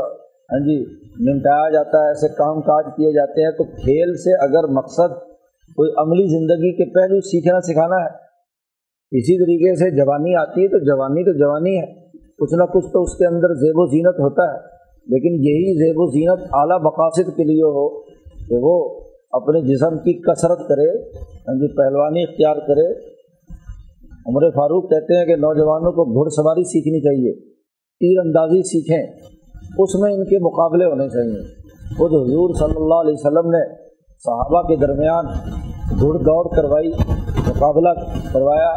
ہاں 0.52 0.60
جی 0.60 0.86
نمٹایا 1.20 1.70
جاتا 1.70 2.04
ہے، 2.04 2.08
ایسے 2.08 2.28
کام 2.28 2.62
کاج 2.62 2.86
کیے 2.96 3.12
جاتے 3.12 3.44
ہیں۔ 3.44 3.52
تو 3.52 3.64
کھیل 3.64 4.14
سے 4.14 4.44
اگر 4.44 4.68
مقصد 4.68 5.35
کوئی 5.74 5.92
عملی 5.98 6.28
زندگی 6.28 6.72
کے 6.72 6.94
پہلو 6.94 7.22
سیکھنا 7.22 7.62
سکھانا 7.62 7.96
ہے۔ 7.96 8.26
اسی 9.12 9.38
طریقے 9.40 9.76
سے 9.76 9.96
جوانی 9.96 10.36
آتی 10.36 10.64
ہے 10.64 10.68
تو 10.68 10.78
جوانی 10.78 11.24
تو 11.24 11.32
جوانی 11.32 11.78
ہے۔ 11.78 11.86
کچھ 12.38 12.54
نہ 12.54 12.64
کچھ 12.64 12.86
تو 12.94 13.04
اس 13.04 13.18
کے 13.18 13.26
اندر 13.26 13.54
زیب 13.54 13.74
و 13.76 13.86
زینت 13.86 14.20
ہوتا 14.20 14.54
ہے۔ 14.54 14.76
لیکن 15.08 15.34
یہی 15.34 15.74
زیب 15.74 15.96
و 15.98 16.12
زینت 16.12 16.50
اعلیٰ 16.54 16.82
مقاصد 16.82 17.38
کے 17.38 17.44
لیے 17.44 17.64
ہو 17.64 18.02
کہ 18.50 18.56
وہ 18.62 19.00
اپنے 19.32 19.62
جسم 19.62 19.98
کی 19.98 20.14
کثرت 20.14 20.68
کرے 20.70 21.10
ہاں 21.18 21.56
جی 21.56 21.76
پہلوانی 21.76 22.24
اختیار 22.24 22.56
کرے۔ 22.56 23.16
عمر 24.28 24.50
فاروق 24.50 24.90
کہتے 24.90 25.18
ہیں 25.18 25.26
کہ 25.26 25.36
نوجوانوں 25.36 25.92
کو 25.92 26.06
گھڑ 26.06 26.30
سواری 26.30 26.64
سیکھنی 26.64 27.02
چاہیے، 27.02 27.50
تیر 28.00 28.20
اندازی 28.20 28.64
سیکھیں، 28.64 29.08
اس 29.78 29.96
میں 29.96 30.14
ان 30.14 30.26
کے 30.26 30.40
مقابلے 30.40 30.86
ہونے 30.86 31.10
چاہیے۔ 31.10 31.42
خود 31.98 32.12
حضور 32.12 32.54
صلی 32.54 32.84
اللہ 32.84 32.94
علیہ 32.94 33.14
وسلم 33.14 33.50
نے 33.50 33.85
صحابہ 34.24 34.62
کے 34.62 34.76
درمیان 34.76 35.26
دوڑ 36.02 36.18
دوڑ 36.18 36.56
کروائی، 36.56 36.88
مقابلہ 37.48 37.90
کروایا۔ 38.34 38.70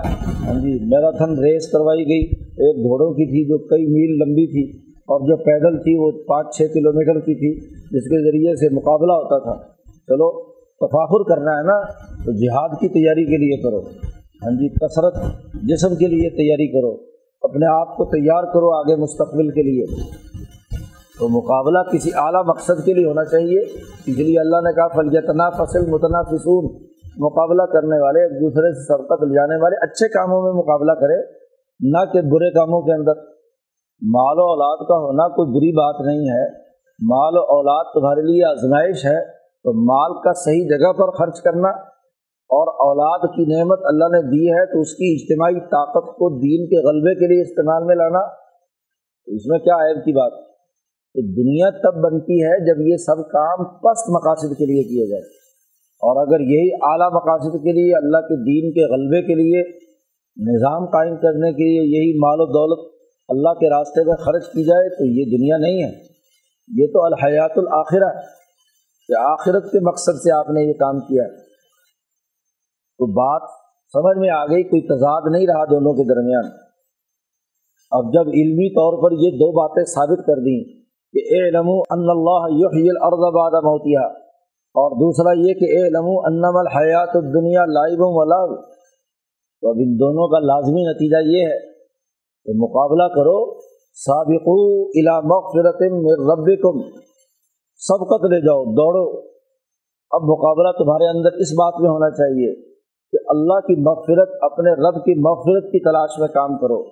ہاں 0.47 0.61
جی 0.61 0.79
میراتھن 0.85 1.45
ریس 1.45 1.73
کروائی 1.73 1.99
گئی۔ 1.99 2.25
ایک 2.43 2.77
گھوڑوں 2.77 3.11
کی 3.11 3.27
تھی 3.27 3.49
جو 3.49 3.59
کئی 3.59 3.87
میل 3.87 4.17
لمبی 4.19 4.47
تھی 4.47 4.79
اور 4.89 5.21
جو 5.21 5.37
پیدل 5.37 5.79
تھی 5.79 5.97
وہ 5.97 6.11
پانچ 6.11 6.57
چھ 6.57 6.63
کلو 6.75 6.93
میٹر 6.93 7.21
کی 7.21 7.35
تھی، 7.35 7.61
جس 7.67 8.05
کے 8.05 8.31
ذریعے 8.31 8.55
سے 8.55 8.75
مقابلہ 8.75 9.13
ہوتا 9.13 9.39
تھا۔ 9.39 9.63
چلو، 9.85 10.43
تفاخر 10.53 11.29
کرنا 11.29 11.51
ہے 11.51 11.63
نا، 11.63 11.85
تو 12.25 12.33
جہاد 12.33 12.69
کی 12.69 12.89
تیاری 12.89 13.25
کے 13.25 13.37
لیے 13.37 13.63
کرو۔ 13.63 13.81
ہاں 14.45 14.51
جی 14.51 14.69
کثرت 14.69 15.15
جسم 15.55 15.97
کے 15.97 16.07
لیے 16.07 16.31
تیاری 16.31 16.69
کرو۔ 16.69 17.09
اپنے 17.43 17.67
آپ 17.67 17.97
کو 17.97 18.05
تیار 18.05 18.43
کرو 18.43 18.79
آگے 18.79 18.97
مستقبل 18.97 19.49
کے 19.49 19.63
لیے۔ 19.63 19.85
تو 21.19 21.29
مقابلہ 21.29 21.79
کسی 21.93 22.11
اعلیٰ 22.15 22.45
مقصد 22.47 22.85
کے 22.85 22.95
لیے 22.95 23.07
ہونا 23.07 23.25
چاہیے۔ 23.25 23.61
اس 24.07 24.19
لیے 24.19 24.41
اللہ 24.41 24.57
نے 24.57 24.75
کہا 24.75 24.89
فلجتنا 24.89 25.51
فصل 25.51 25.91
متنافسون 25.91 26.89
مقابلہ 27.19 27.63
کرنے 27.63 28.03
والے 28.03 28.23
ایک 28.23 28.33
دوسرے 28.33 28.73
سے 28.73 28.87
سبقت 28.87 29.25
لے 29.25 29.35
جانے 29.35 29.63
والے 29.63 29.77
اچھے 29.77 30.09
کاموں 30.09 30.43
میں 30.43 30.53
مقابلہ 30.53 30.93
کرے، 30.93 31.23
نہ 31.81 32.05
کہ 32.13 32.21
برے 32.21 32.51
کاموں 32.51 32.83
کے 32.83 32.93
اندر۔ 32.93 33.13
مال 34.03 34.39
و 34.39 34.43
اولاد 34.43 34.77
کا 34.77 34.95
ہونا 34.95 35.29
کوئی 35.29 35.51
بری 35.51 35.73
بات 35.73 36.07
نہیں 36.07 36.29
ہے۔ 36.29 36.51
مال 37.11 37.37
و 37.37 37.41
اولاد 37.41 37.85
تمہارے 37.85 38.23
لیے 38.23 38.45
آزمائش 38.45 39.05
ہے، 39.05 39.25
تو 39.65 39.73
مال 39.73 40.23
کا 40.23 40.33
صحیح 40.33 40.69
جگہ 40.69 40.93
پر 40.93 41.11
خرچ 41.11 41.43
کرنا۔ 41.43 41.69
اور 42.51 42.69
اولاد 42.69 43.19
کی 43.19 43.59
نعمت 43.59 43.79
اللہ 43.85 44.05
نے 44.05 44.23
دی 44.23 44.53
ہے، 44.53 44.67
تو 44.67 44.81
اس 44.81 44.95
کی 44.95 45.15
اجتماعی 45.15 45.61
طاقت 45.61 46.07
کو 46.07 46.31
دین 46.31 46.67
کے 46.67 46.89
غلبے 46.89 47.15
کے 47.15 47.27
لیے 47.27 47.43
استعمال 47.43 47.85
میں 47.85 47.97
لانا۔ 47.97 48.19
اس 49.27 49.47
میں 49.47 49.59
کیا 49.59 49.75
عیب 49.75 50.05
کی 50.05 50.13
بات؟ 50.13 50.48
کہ 51.19 51.35
دنیا 51.35 51.71
تب 51.71 52.01
بنتی 52.01 52.45
ہے 52.45 52.67
جب 52.67 52.81
یہ 52.81 52.97
سب 52.97 53.17
کام 53.17 53.65
پست 53.65 54.11
مقاصد 54.11 54.59
کے 54.59 54.67
لیے 54.67 54.83
کیے 54.83 55.11
جائے 55.11 55.23
اور 56.03 56.27
اگر 56.27 56.41
یہی 56.41 56.71
اعلیٰ 56.83 57.13
مقاصد 57.13 57.53
کے 57.53 57.73
لیے، 57.73 57.97
اللہ 57.97 58.19
کے 58.19 58.37
دین 58.37 58.73
کے 58.73 58.93
غلبے 58.93 59.23
کے 59.23 59.35
لیے، 59.35 59.63
نظام 60.37 60.87
قائم 60.87 61.17
کرنے 61.17 61.53
کے 61.53 61.65
لیے 61.65 61.99
یہی 61.99 62.19
مال 62.19 62.41
و 62.41 62.47
دولت 62.47 62.95
اللہ 63.29 63.49
کے 63.49 63.71
راستے 63.71 64.05
میں 64.05 64.17
خرچ 64.17 64.45
کی 64.47 64.65
جائے، 64.65 64.89
تو 64.89 65.05
یہ 65.05 65.39
دنیا 65.39 65.57
نہیں 65.57 65.83
ہے۔ 65.83 65.99
یہ 66.77 66.87
تو 66.87 67.05
الحیات 67.05 67.51
الآخرہ 67.57 68.21
کہ 69.09 69.21
آخرت 69.21 69.73
کے 69.73 69.79
مقصد 69.81 70.23
سے 70.23 70.33
آپ 70.33 70.51
نے 70.51 70.63
یہ 70.63 70.73
کام 70.73 71.01
کیا۔ 71.01 71.25
ہے 71.25 71.37
تو 72.99 73.07
بات 73.07 73.43
سمجھ 73.93 74.19
میں 74.19 74.31
آ 74.31 74.47
گئی، 74.47 74.63
کوئی 74.63 74.83
تضاد 74.83 75.23
نہیں 75.33 75.47
رہا 75.47 75.65
دونوں 75.65 75.93
کے 75.93 76.09
درمیان۔ 76.09 76.69
اب 77.91 78.13
جب 78.13 78.29
علمی 78.29 78.71
طور 78.71 79.03
پر 79.03 79.13
یہ 79.13 79.31
دو 79.31 79.53
باتیں 79.53 79.85
ثابت 79.85 80.27
کر 80.27 80.35
دیں 80.35 80.78
کہ 81.13 81.19
اے 81.19 81.51
لمو 81.51 81.79
ان 81.91 82.11
اللہ 82.11 82.51
یحیی 82.51 82.91
الارض 82.91 83.35
بعد 83.35 83.63
موتیا 83.63 84.07
اور 84.75 84.91
دوسرا 84.91 85.33
یہ 85.39 85.55
کہ 85.55 85.65
اے 85.65 85.91
لمو 85.91 86.21
انم 86.21 86.57
الحیات 86.57 87.17
الدنیا 87.17 87.65
لائب 87.65 87.99
و 88.01 88.25
لغ 88.25 88.61
تو 89.63 89.69
اب 89.69 89.77
ان 89.79 89.95
دونوں 89.95 90.29
کا 90.29 90.39
لازمی 90.39 90.83
نتیجہ 90.83 91.29
یہ 91.29 91.47
ہے 91.47 91.59
کہ 92.45 92.53
مقابلہ 92.57 93.03
کرو، 93.03 93.61
سابقو 93.95 94.89
الا 94.89 95.21
مغفرت 95.21 95.83
من 95.83 96.31
ربکم۔ 96.31 97.01
سبقت 97.77 98.25
لے 98.25 98.41
جاؤ، 98.41 98.65
دوڑو۔ 98.65 99.21
اب 100.11 100.23
مقابلہ 100.23 100.85
تمہارے 100.85 101.19
اندر 101.19 101.33
اس 101.33 101.53
بات 101.53 101.81
میں 101.81 101.91
ہونا 101.91 102.11
چاہیے 102.11 102.55
کہ 103.13 103.19
اللہ 103.29 103.61
کی 103.61 103.83
مغفرت، 103.83 104.29
اپنے 104.41 104.71
رب 104.71 105.05
کی 105.05 105.21
مغفرت 105.21 105.73
کی 105.73 105.85
تلاش 105.85 106.19
میں 106.19 106.29
کام 106.29 106.59
کرو۔ 106.59 106.83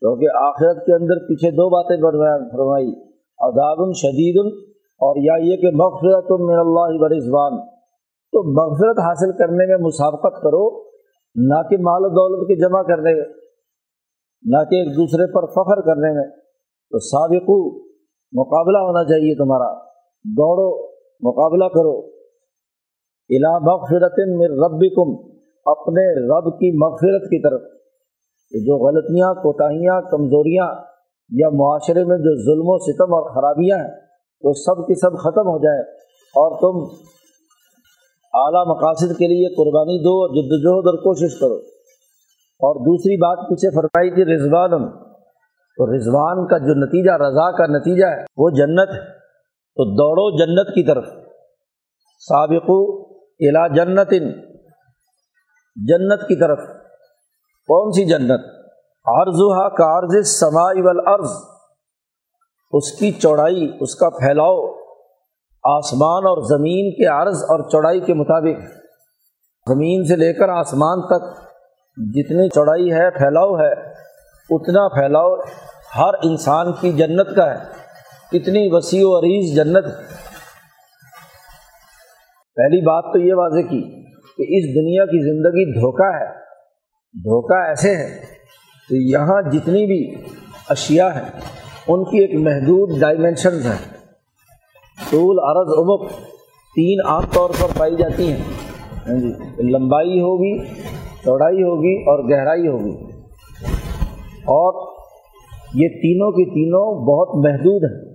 کیونکہ 0.00 0.26
آخرت 0.36 0.86
کے 0.86 0.94
اندر 0.94 1.28
پیچھے 1.28 1.50
دو 1.50 1.68
باتیں 1.68 1.96
فرمائی۔ 2.50 3.07
عذاب 3.40 3.92
شدید 3.94 4.52
اور 4.78 5.16
یا 5.16 5.32
یہ 5.42 5.56
کہ 5.56 5.70
مغفرت 5.74 6.30
من 6.30 6.58
اللہ 6.58 6.98
برضوان 6.98 7.66
تو 8.32 8.42
مغفرت 8.42 8.98
حاصل 8.98 9.32
کرنے 9.32 9.66
میں 9.66 9.76
مسابقت 9.76 10.42
کرو، 10.42 10.84
نہ 11.34 11.68
کہ 11.70 11.76
مال 11.80 12.04
و 12.04 12.08
دولت 12.08 12.48
کے 12.48 12.54
جمع 12.54 12.82
کرنے 12.82 13.14
میں، 13.14 13.24
نہ 14.42 14.64
کہ 14.64 14.74
ایک 14.74 14.96
دوسرے 14.96 15.32
پر 15.32 15.46
فخر 15.46 15.80
کرنے 15.80 16.12
میں۔ 16.12 16.24
تو 16.90 16.98
سابق 16.98 17.50
مقابلہ 18.32 18.78
ہونا 18.78 19.04
چاہیے 19.04 19.34
تمہارا۔ 19.34 19.74
دوڑو، 20.24 20.86
مقابلہ 21.20 21.64
کرو۔ 21.64 21.98
الا 23.28 23.58
مغفرت 23.58 24.12
من 24.26 24.64
ربکم، 24.64 25.38
اپنے 25.66 26.28
رب 26.28 26.44
کی 26.44 26.78
مغفرت 26.78 27.22
کی 27.22 27.42
طرف۔ 27.42 27.60
جو 28.50 28.86
غلطیاں، 28.86 29.34
کوتاہیاں، 29.34 30.00
کمزوریاں 30.10 30.97
یا 31.32 31.48
معاشرے 31.48 32.04
میں 32.04 32.16
جو 32.16 32.44
ظلم 32.44 32.64
و 32.64 32.78
ستم 32.78 33.14
اور 33.14 33.34
خرابیاں 33.34 33.78
ہیں، 33.78 33.90
وہ 34.40 34.52
سب 34.52 34.86
کی 34.86 34.94
سب 34.94 35.18
ختم 35.18 35.46
ہو 35.46 35.58
جائیں۔ 35.58 35.82
اور 36.28 36.50
تم 36.50 36.94
اعلیٰ 38.32 38.66
مقاصد 38.66 39.18
کے 39.18 39.26
لیے 39.26 39.54
قربانی 39.54 40.04
دو 40.04 40.10
اور 40.10 40.28
جدوجہد 40.28 40.86
اور 40.86 40.94
کوشش 40.94 41.40
کرو۔ 41.40 41.54
اور 42.60 42.74
دوسری 42.74 43.16
بات 43.16 43.38
پیچھے 43.48 43.70
فرمائی 43.70 44.10
تھی، 44.10 44.24
رضوان۔ 44.24 44.90
تو 45.76 45.96
رضوان 45.96 46.46
کا 46.46 46.58
جو 46.58 46.74
نتیجہ، 46.74 47.10
رضا 47.10 47.56
کا 47.56 47.66
نتیجہ 47.66 48.06
ہے، 48.06 48.24
وہ 48.36 48.50
جنت۔ 48.50 48.88
ہے 48.90 49.18
تو 49.76 49.84
دوڑو 49.84 50.38
جنت 50.38 50.74
کی 50.74 50.86
طرف۔ 50.86 51.04
سابق 52.28 52.70
الا 53.40 53.66
جنت۔ 53.66 54.10
جنت 55.76 56.20
کی 56.28 56.40
طرف۔ 56.40 56.58
کون 57.66 57.92
سی 57.92 58.04
جنت؟ 58.04 58.40
عرض 59.08 59.40
کا 59.76 59.98
عرض 59.98 60.28
سمائی 60.28 60.80
والارض 60.80 61.30
اس 62.72 62.92
کی 62.92 63.12
چوڑائی، 63.12 63.76
اس 63.80 63.94
کا 63.94 64.10
پھیلاؤ 64.10 64.72
آسمان 65.64 66.24
اور 66.26 66.42
زمین 66.42 66.90
کے 66.90 67.06
عرض 67.06 67.42
اور 67.42 67.70
چوڑائی 67.70 68.00
کے 68.00 68.14
مطابق۔ 68.14 68.60
زمین 69.68 70.04
سے 70.04 70.16
لے 70.16 70.32
کر 70.32 70.48
آسمان 70.48 71.00
تک 71.00 71.36
جتنی 71.96 72.48
چوڑائی 72.48 72.92
ہے، 72.92 73.10
پھیلاؤ 73.10 73.54
ہے، 73.54 73.72
اتنا 74.50 74.88
پھیلاؤ 74.88 75.36
ہر 75.98 76.14
انسان 76.22 76.72
کی 76.72 76.92
جنت 76.92 77.36
کا 77.36 77.50
ہے۔ 77.50 77.58
اتنی 78.32 78.68
وسیع 78.72 79.02
و 79.04 79.18
عریض 79.18 79.56
جنت۔ 79.56 79.84
پہلی 82.54 82.80
بات 82.80 83.04
تو 83.12 83.18
یہ 83.18 83.34
واضح 83.34 83.60
کی 83.60 84.04
کہ 84.06 84.42
اس 84.42 84.74
دنیا 84.74 85.04
کی 85.04 85.18
زندگی 85.22 85.80
دھوکہ 85.80 86.16
ہے۔ 86.16 86.34
دھوکہ 87.14 87.68
ایسے 87.68 87.96
ہے 87.96 88.27
تو 88.88 88.96
یہاں 88.96 89.42
جتنی 89.42 89.86
بھی 89.86 90.14
اشیاء 90.68 91.08
ہیں، 91.08 91.40
ان 91.88 92.04
کی 92.04 92.18
ایک 92.18 92.34
محدود 92.34 93.00
ڈائمینشنز 93.00 93.66
ہیں۔ 93.66 93.98
طول، 95.10 95.38
عرض، 95.38 95.68
عمق، 95.78 96.10
تین 96.74 96.98
عام 97.06 97.22
طور 97.32 97.50
پر 97.50 97.78
پائی 97.78 97.96
جاتی 97.96 98.32
ہیں۔ 98.32 98.42
ہاں 99.08 99.18
جی 99.18 99.32
لمبائی 99.70 100.20
ہوگی، 100.20 100.64
چوڑائی 101.24 101.62
ہوگی 101.62 102.02
اور 102.02 102.30
گہرائی 102.30 102.68
ہوگی۔ 102.68 103.04
اور 104.34 104.96
یہ 105.74 105.88
تینوں 105.88 106.30
کی 106.30 106.44
تینوں 106.44 107.06
بہت 107.06 107.46
محدود 107.46 107.84
ہیں۔ 107.84 108.08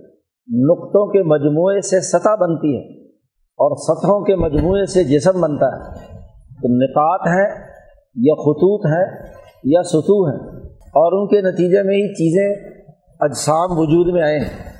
نقطوں 0.48 1.12
کے 1.12 1.22
مجموعے 1.22 1.80
سے 1.80 2.00
سطح 2.00 2.34
بنتی 2.34 2.76
ہے 2.76 3.06
اور 3.34 3.76
سطحوں 3.76 4.24
کے 4.24 4.36
مجموعے 4.36 4.86
سے 4.86 5.04
جسم 5.04 5.40
بنتا 5.40 5.66
ہے۔ 5.66 5.94
تو 6.62 6.68
نکات 6.68 7.20
ہیں 7.26 7.64
یا 8.16 8.34
خطوط 8.34 8.86
ہیں 8.86 9.32
یا 9.64 9.82
سطو 9.82 10.28
ہیں۔ 10.28 10.63
اور 10.94 11.12
ان 11.12 11.28
کے 11.28 11.40
نتیجے 11.40 11.82
میں 11.82 11.96
ہی 11.96 12.08
چیزیں 12.08 12.70
اجسام 13.20 13.78
وجود 13.78 14.14
میں 14.14 14.22
آئے 14.22 14.38
ہیں۔ 14.38 14.74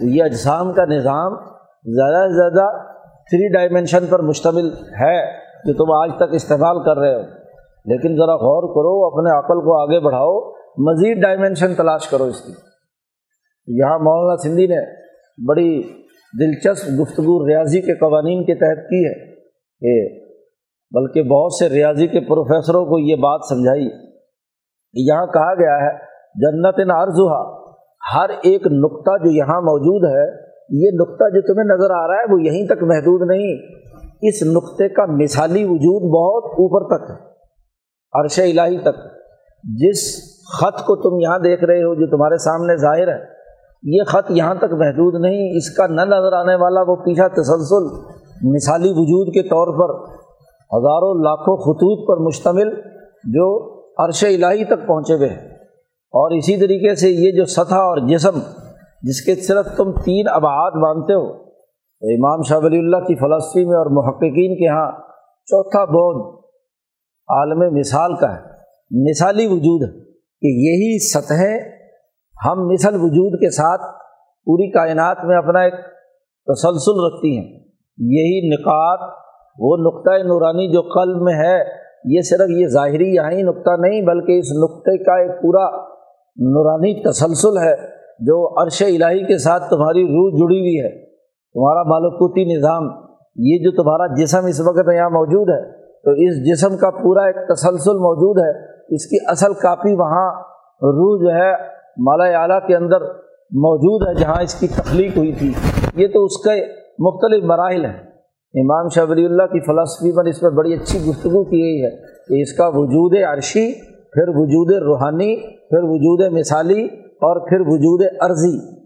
تو 0.00 0.06
یہ 0.06 0.22
اجسام 0.22 0.72
کا 0.72 0.84
نظام 0.84 1.34
زیادہ 1.84 2.28
سے 2.28 2.36
زیادہ 2.36 2.82
تھری 3.06 3.48
ڈائمینشن 3.48 4.06
پر 4.06 4.22
مشتمل 4.22 4.68
ہے 4.72 5.26
جو 5.64 5.72
تم 5.72 5.92
آج 5.92 6.10
تک 6.16 6.34
استعمال 6.34 6.84
کر 6.84 6.98
رہے 6.98 7.14
ہو۔ 7.14 7.20
لیکن 7.84 8.16
ذرا 8.16 8.34
غور 8.34 8.62
کرو، 8.62 9.06
اپنے 9.06 9.38
عقل 9.38 9.60
کو 9.60 9.82
آگے 9.82 10.00
بڑھاؤ، 10.00 10.50
مزید 10.78 11.22
ڈائمینشن 11.22 11.74
تلاش 11.74 12.06
کرو 12.06 12.24
اس 12.24 12.40
کی۔ 12.40 12.52
یہاں 13.66 13.98
مولانا 13.98 14.36
سندھی 14.36 14.66
نے 14.66 15.02
بڑی 15.48 15.82
دلچسپ 16.40 17.00
گفتگو 17.00 17.48
ریاضی 17.48 17.80
کے 17.80 17.94
قوانین 17.94 18.44
کے 18.44 18.54
تحت 18.54 18.88
کی 18.90 19.04
ہے 19.04 19.34
کہ 19.80 20.24
بلکہ 20.90 21.22
بہت 21.22 21.52
سے 21.52 21.68
ریاضی 21.68 22.06
کے 22.06 22.20
پروفیسروں 22.20 22.84
کو 22.84 22.98
یہ 22.98 23.16
بات 23.16 23.40
سمجھائی۔ 23.48 24.11
یہاں 24.94 25.26
کہا 25.26 25.54
گیا 25.54 25.76
ہے 25.76 25.98
جنت 26.34 26.78
نارزہ 26.78 27.62
ہر 28.14 28.28
ایک 28.28 28.66
نقطہ 28.66 29.24
جو 29.24 29.30
یہاں 29.30 29.60
موجود 29.60 30.04
ہے، 30.04 30.24
یہ 30.68 30.90
نقطہ 31.00 31.24
جو 31.24 31.54
تمہیں 31.54 31.76
نظر 31.76 31.90
آ 31.90 32.06
رہا 32.06 32.14
ہے، 32.14 32.32
وہ 32.32 32.42
یہیں 32.42 32.66
تک 32.66 32.82
محدود 32.82 33.30
نہیں۔ 33.30 33.56
اس 34.22 34.42
نقطے 34.42 34.88
کا 34.88 35.02
مثالی 35.06 35.64
وجود 35.64 36.02
بہت 36.02 36.44
اوپر 36.44 36.98
تک 36.98 37.10
ہے، 37.10 37.16
عرش 38.22 38.38
الہی 38.38 38.78
تک۔ 38.78 38.96
جس 39.64 40.22
خط 40.58 40.84
کو 40.84 40.96
تم 40.96 41.20
یہاں 41.20 41.38
دیکھ 41.38 41.64
رہے 41.64 41.82
ہو، 41.82 41.94
جو 41.94 42.06
تمہارے 42.06 42.36
سامنے 42.36 42.76
ظاہر 42.76 43.08
ہے، 43.08 43.24
یہ 43.82 44.02
خط 44.06 44.30
یہاں 44.30 44.54
تک 44.54 44.72
محدود 44.72 45.20
نہیں۔ 45.20 45.56
اس 45.56 45.74
کا 45.76 45.86
نہ 45.86 46.00
نظر 46.00 46.32
آنے 46.32 46.54
والا 46.54 46.80
وہ 46.80 46.96
پیچھا 46.96 47.28
تسلسل، 47.28 47.84
مثالی 48.54 48.90
وجود 48.90 49.34
کے 49.34 49.42
طور 49.42 49.66
پر۔ 49.66 50.12
ہزاروں 50.78 51.14
لاکھوں 51.14 51.56
خطوط 51.56 52.08
پر 52.08 52.16
مشتمل 52.26 52.80
جو 53.24 53.81
عرش 54.04 54.24
الہی 54.24 54.64
تک 54.64 54.86
پہنچے 54.86 55.14
ہوئے 55.14 55.28
ہیں۔ 55.28 55.48
اور 56.14 56.30
اسی 56.30 56.56
طریقے 56.56 56.94
سے 56.94 57.08
یہ 57.08 57.32
جو 57.32 57.44
سطح 57.44 57.74
اور 57.74 58.08
جسم، 58.08 58.38
جس 59.02 59.24
کے 59.24 59.34
صرف 59.34 59.76
تم 59.76 59.92
تین 59.92 60.24
ابعاد 60.28 60.70
مانتے 60.70 61.14
ہو 61.14 61.32
تو 62.00 62.06
امام 62.08 62.42
شاہ 62.42 62.58
ولی 62.58 62.78
اللہ 62.78 62.96
کی 62.96 63.14
فلسفی 63.14 63.64
میں 63.64 63.76
اور 63.76 63.86
محققین 63.86 64.54
کے 64.54 64.66
یہاں 64.66 64.92
چوتھا 65.46 65.84
بود 65.84 66.44
عالم 67.28 67.74
مثال 67.74 68.14
کا 68.14 68.36
ہے۔ 68.36 68.40
مثالی 69.10 69.46
وجود 69.46 69.88
ہے 69.88 70.04
کہ 70.14 70.46
یہی 70.46 70.98
سطحیں 70.98 71.58
ہم 72.46 72.68
مثل 72.68 72.94
وجود 72.94 73.40
کے 73.40 73.50
ساتھ 73.50 73.80
پوری 74.44 74.70
کائنات 74.70 75.16
میں 75.24 75.36
اپنا 75.36 75.60
ایک 75.60 75.74
تسلسل 76.46 77.04
رکھتی 77.06 77.36
ہیں۔ 77.38 77.58
یہی 77.98 78.48
نکات 78.48 79.18
وہ 79.58 79.76
نقطۂ 79.76 80.26
نورانی 80.26 80.72
جو 80.72 80.82
قلب 80.82 81.22
میں 81.22 81.34
ہے 81.34 81.62
یہ 82.04 82.20
صرف 82.20 82.50
یہ 82.50 82.66
ظاہری 82.66 83.14
یہاں 83.14 83.30
نقطہ 83.30 83.70
نہیں، 83.78 84.02
بلکہ 84.02 84.38
اس 84.38 84.52
نقطے 84.62 85.04
کا 85.04 85.18
ایک 85.20 85.42
پورا 85.42 85.76
نورانی 86.36 87.02
تسلسل 87.02 87.58
ہے 87.58 87.76
جو 88.20 88.62
عرش 88.62 88.82
الہی 88.82 89.26
کے 89.26 89.38
ساتھ 89.38 89.70
تمہاری 89.70 90.02
روح 90.02 90.30
جڑی 90.30 90.60
ہوئی 90.60 90.80
ہے، 90.80 91.04
تمہارا 91.54 91.82
مالکوتی 91.82 92.44
نظام، 92.44 92.84
یہ 93.36 93.58
جو 93.58 93.82
تمہارا 93.82 94.14
جسم 94.14 94.46
اس 94.46 94.60
وقت 94.60 94.88
یہاں 94.96 95.10
موجود 95.10 95.48
ہے، 95.48 95.72
تو 95.86 96.10
اس 96.10 96.46
جسم 96.46 96.76
کا 96.76 96.90
پورا 96.90 97.22
ایک 97.22 97.36
تسلسل 97.36 97.94
موجود 97.94 98.38
ہے۔ 98.38 98.72
اس 98.94 99.06
کی 99.06 99.16
اصل 99.26 99.54
کاپی 99.54 99.92
وہاں 99.92 100.42
روح 100.82 101.20
جو 101.20 101.34
ہے 101.34 101.52
مالا 101.98 102.24
اعلیٰ 102.24 102.66
کے 102.66 102.76
اندر 102.76 103.00
موجود 103.54 104.08
ہے، 104.08 104.14
جہاں 104.14 104.42
اس 104.42 104.60
کی 104.60 104.66
تخلیق 104.66 105.16
ہوئی 105.16 105.32
تھی۔ 105.32 105.52
یہ 105.94 106.06
تو 106.06 106.24
اس 106.24 106.38
کے 106.38 106.64
مختلف 106.98 107.44
مراحل 107.44 107.84
ہیں۔ 107.84 108.11
امام 108.54 108.88
شاہ 108.88 109.04
ولی 109.04 109.24
اللہ 109.24 109.42
کی 109.42 109.60
فلسفی 109.60 110.16
پر 110.16 110.24
اس 110.24 110.42
میں 110.42 110.50
بڑی 110.50 110.74
اچھی 110.74 110.98
گفتگو 111.08 111.44
کی 111.44 111.62
گئی 111.62 111.84
ہے 111.84 111.90
کہ 112.28 112.42
اس 112.42 112.52
کا 112.52 112.68
وجود 112.68 113.22
عرشی، 113.28 113.72
پھر 114.12 114.28
وجود 114.28 114.72
روحانی، 114.72 115.36
پھر 115.46 115.82
وجود 115.82 116.38
مثالی 116.38 116.84
اور 117.00 117.48
پھر 117.48 117.60
وجود 117.60 118.06
عرضی۔ 118.20 118.82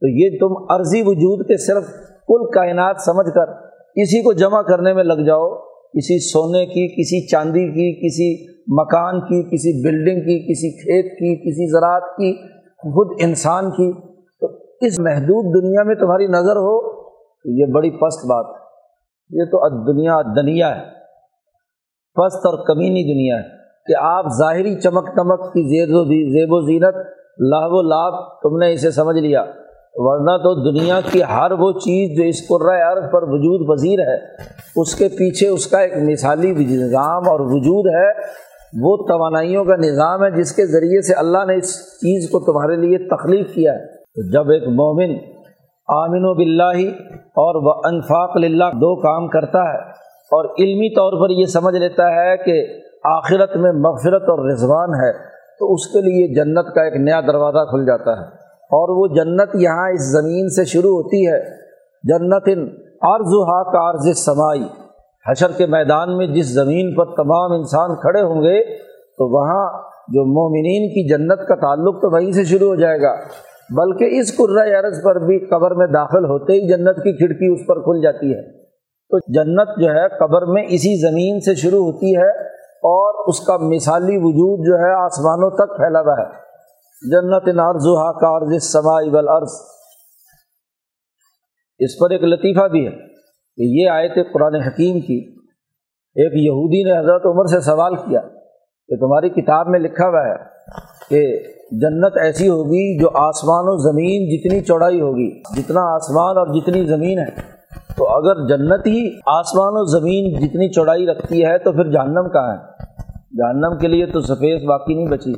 تو 0.00 0.08
یہ 0.08 0.38
تم 0.40 0.72
عرضی 0.72 1.02
وجود 1.02 1.46
کے 1.46 1.56
صرف 1.56 1.84
کل 2.28 2.50
کائنات 2.50 2.96
سمجھ 3.04 3.34
کر 3.34 3.48
اسی 3.94 4.22
کو 4.22 4.32
جمع 4.32 4.62
کرنے 4.62 4.92
میں 4.92 5.04
لگ 5.04 5.26
جاؤ۔ 5.26 5.56
کسی 5.94 6.30
سونے 6.30 6.66
کی، 6.66 6.88
کسی 6.88 7.26
چاندی 7.26 7.68
کی، 7.68 8.06
کسی 8.06 8.52
مکان 8.80 9.20
کی، 9.20 9.42
کسی 9.42 9.88
بلڈنگ 9.88 10.20
کی، 10.20 10.38
کسی 10.38 10.70
کھیت 10.70 11.04
کی، 11.04 11.36
کسی 11.36 11.70
زراعت 11.70 12.02
کی، 12.02 12.34
خود 12.66 13.16
انسان 13.22 13.70
کی۔ 13.70 13.92
تو 14.40 14.46
اس 14.80 14.98
محدود 14.98 15.62
دنیا 15.62 15.82
میں 15.82 15.94
تمہاری 15.94 16.26
نظر 16.26 16.56
ہو، 16.56 16.92
تو 17.12 17.50
یہ 17.60 17.64
بڑی 17.74 17.90
پست 17.90 18.26
بات 18.26 18.46
ہے۔ 18.56 18.61
یہ 19.32 19.44
تو 19.44 19.92
دنیا 19.92 20.22
دنیا 20.22 20.76
ہے۔ 20.76 20.80
پست 22.14 22.46
اور 22.46 22.66
کمینی 22.66 23.12
دنیا 23.12 23.36
ہے 23.36 23.48
کہ 23.86 23.92
آپ 24.00 24.24
ظاہری 24.38 24.74
چمک 24.74 25.06
دمک 25.16 25.52
کی 25.52 25.68
زیر 25.68 25.94
و 25.94 26.04
زیب 26.04 26.52
و 26.52 26.60
زینت 26.60 26.96
لاہ 27.38 27.68
و 27.70 27.82
لابھ 27.82 28.28
تم 28.42 28.58
نے 28.58 28.72
اسے 28.72 28.90
سمجھ 28.90 29.18
لیا۔ 29.18 29.44
ورنہ 29.94 30.36
تو 30.36 30.70
دنیا 30.70 31.00
کی 31.12 31.22
ہر 31.22 31.50
وہ 31.50 31.72
چیز 31.72 32.18
جو 32.18 32.24
اس 32.24 32.48
قرۂۂ 32.48 32.82
عرض 32.82 33.12
پر 33.12 33.22
وجود 33.22 33.68
پذیر 33.68 33.98
ہے، 33.98 34.16
اس 34.76 34.94
کے 34.94 35.08
پیچھے 35.08 35.48
اس 35.48 35.66
کا 35.66 35.78
ایک 35.78 35.92
مثالی 35.96 36.50
نظام 36.50 37.28
اور 37.28 37.40
وجود 37.40 37.94
ہے۔ 37.94 38.42
وہ 38.82 38.96
توانائیوں 38.96 39.64
کا 39.64 39.76
نظام 39.76 40.24
ہے 40.24 40.30
جس 40.30 40.52
کے 40.52 40.66
ذریعے 40.66 41.00
سے 41.02 41.14
اللہ 41.14 41.44
نے 41.46 41.56
اس 41.56 41.74
چیز 41.96 42.30
کو 42.30 42.40
تمہارے 42.40 42.76
لیے 42.76 42.98
تخلیق 42.98 43.54
کیا 43.54 43.72
ہے۔ 43.74 44.02
جب 44.32 44.50
ایک 44.50 44.62
مومن 44.62 45.31
آمن 45.88 46.24
و 46.24 46.34
بلّہ 46.34 46.90
اور 47.14 47.54
وہ 47.54 47.82
انفاق 47.84 48.30
اللہ 48.34 48.64
دو 48.64 48.96
کام 48.96 49.28
کرتا 49.28 49.58
ہے 49.58 49.78
اور 50.32 50.44
علمی 50.44 50.94
طور 50.94 51.22
پر 51.22 51.30
یہ 51.30 51.44
سمجھ 51.44 51.76
لیتا 51.76 52.10
ہے 52.14 52.36
کہ 52.36 52.66
آخرت 53.04 53.56
میں 53.56 53.72
مغفرت 53.72 54.22
اور 54.22 54.50
رضوان 54.50 54.88
ہے 54.88 55.12
تو 55.58 55.74
اس 55.74 55.86
کے 55.86 56.00
لیے 56.00 56.34
جنت 56.34 56.74
کا 56.74 56.82
ایک 56.82 56.96
نیا 56.96 57.20
دروازہ 57.20 57.64
کھل 57.64 57.86
جاتا 57.86 58.20
ہے 58.20 58.26
اور 58.46 58.88
وہ 58.88 59.14
جنت 59.14 59.50
یہاں 59.54 59.90
اس 59.90 60.12
زمین 60.12 60.48
سے 60.48 60.64
شروع 60.64 60.90
ہوتی 60.90 61.26
ہے۔ 61.26 61.62
جنت 62.02 62.42
ان 62.46 62.60
عرض 63.02 63.30
و 63.30 63.64
کا 63.64 63.90
عرض 63.90 64.18
سمائی۔ 64.18 64.64
حشر 65.30 65.50
کے 65.58 65.66
میدان 65.66 66.16
میں 66.16 66.26
جس 66.26 66.54
زمین 66.54 66.94
پر 66.94 67.04
تمام 67.04 67.52
انسان 67.52 67.94
کھڑے 67.94 68.22
ہوں 68.22 68.42
گے 68.42 68.76
تو 69.18 69.28
وہاں 69.32 69.82
جو 70.08 70.24
مومنین 70.24 70.88
کی 70.88 71.08
جنت 71.08 71.48
کا 71.48 71.54
تعلق 71.54 71.94
تو 71.94 72.10
وہیں 72.10 72.32
سے 72.32 72.44
شروع 72.44 72.68
ہو 72.68 72.74
جائے 72.74 73.00
گا۔ 73.02 73.14
بلکہ 73.76 74.20
اس 74.20 74.36
قرۂۂ 74.36 74.84
عرض 74.84 75.04
پر 75.04 75.16
بھی 75.26 75.38
قبر 75.38 75.74
میں 75.74 75.86
داخل 75.86 76.24
ہوتے 76.24 76.52
ہی 76.52 76.68
جنت 76.68 76.96
کی 76.96 77.12
کھڑکی 77.12 77.52
اس 77.52 77.66
پر 77.66 77.80
کھل 77.80 78.02
جاتی 78.02 78.34
ہے۔ 78.34 78.62
تو 79.10 79.18
جنت 79.18 79.80
جو 79.80 79.88
ہے 79.88 80.08
قبر 80.08 80.44
میں 80.46 80.62
اسی 80.62 81.00
زمین 81.00 81.40
سے 81.40 81.54
شروع 81.54 81.84
ہوتی 81.84 82.16
ہے 82.16 82.30
اور 82.64 83.28
اس 83.28 83.40
کا 83.40 83.56
مثالی 83.56 84.16
وجود 84.16 84.66
جو 84.66 84.78
ہے 84.78 85.04
آسمانوں 85.04 85.50
تک 85.50 85.76
پھیلا 85.76 86.00
ہوا 86.00 86.14
ہے۔ 86.20 86.42
جنت 87.10 87.48
نارزا 87.48 88.12
کا 88.12 88.36
عرض 88.36 88.62
سمائی 88.62 89.10
والارض۔ 89.10 89.50
اس 91.78 91.98
پر 91.98 92.10
ایک 92.10 92.22
لطیفہ 92.22 92.68
بھی 92.68 92.86
ہے 92.86 92.90
کہ 93.56 93.62
یہ 93.62 93.90
آئے 93.90 94.08
تھے 94.08 94.22
قرآن 94.22 94.54
حکیم 94.54 95.00
کی 95.00 95.34
ایک 96.14 96.32
یہودی 96.34 96.82
نے 96.82 96.98
حضرت 96.98 97.26
عمر 97.26 97.44
سے 97.44 97.60
سوال 97.60 97.96
کیا 97.96 98.20
کہ 98.88 98.96
تمہاری 98.96 99.28
کتاب 99.28 99.68
میں 99.68 99.80
لکھا 99.80 100.08
ہوا 100.08 100.26
ہے 100.26 100.36
کہ 101.10 101.42
جنت 101.80 102.12
ایسی 102.16 102.48
ہوگی 102.48 103.00
جو 103.00 103.08
آسمان 103.14 103.64
و 103.64 103.76
زمین 103.76 104.36
جتنی 104.36 104.60
چوڑائی 104.60 105.00
ہوگی، 105.00 105.42
جتنا 105.56 105.80
آسمان 105.80 106.38
اور 106.38 106.46
جتنی 106.46 106.86
زمین 106.86 107.18
ہے۔ 107.18 107.52
تو 107.96 108.08
اگر 108.08 108.34
جنت 108.46 108.86
ہی 108.86 109.18
آسمان 109.26 109.72
و 109.72 109.84
زمین 109.84 110.40
جتنی 110.40 110.72
چوڑائی 110.72 111.06
رکھتی 111.06 111.44
ہے 111.44 111.58
تو 111.58 111.72
پھر 111.72 111.90
جہنم 111.90 112.28
کہاں 112.28 112.54
ہے؟ 112.54 112.58
جہنم 113.32 113.78
کے 113.78 113.88
لیے 113.88 114.06
تو 114.06 114.20
سفید 114.20 114.68
باقی 114.68 114.94
نہیں 114.94 115.08
بچی۔ 115.08 115.32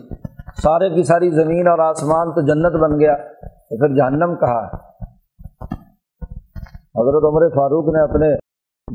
سارے 0.63 0.91
کی 0.91 1.03
ساری 1.03 1.31
زمین 1.31 1.69
اور 1.69 1.79
آسمان 1.79 2.33
تو 2.33 2.41
جنت 2.41 2.81
بن 2.83 3.01
گیا، 3.01 3.17
تو 3.43 3.79
پھر 3.79 3.97
جہنم 3.97 4.35
کہاں 4.35 4.63
ہے؟ 4.63 4.77
حضرت 7.01 7.25
عمر 7.25 7.49
فاروق 7.49 7.95
نے 7.95 8.03
اپنے 8.03 8.29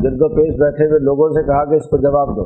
گرد 0.04 0.17
و 0.19 0.30
پیش 0.36 0.60
بیٹھے 0.60 0.86
ہوئے 0.86 0.99
لوگوں 0.99 1.30
سے 1.30 1.43
کہا 1.43 1.65
کہ 1.65 1.75
اس 1.75 1.86
کو 1.86 1.97
جواب 1.97 2.36
دو۔ 2.36 2.41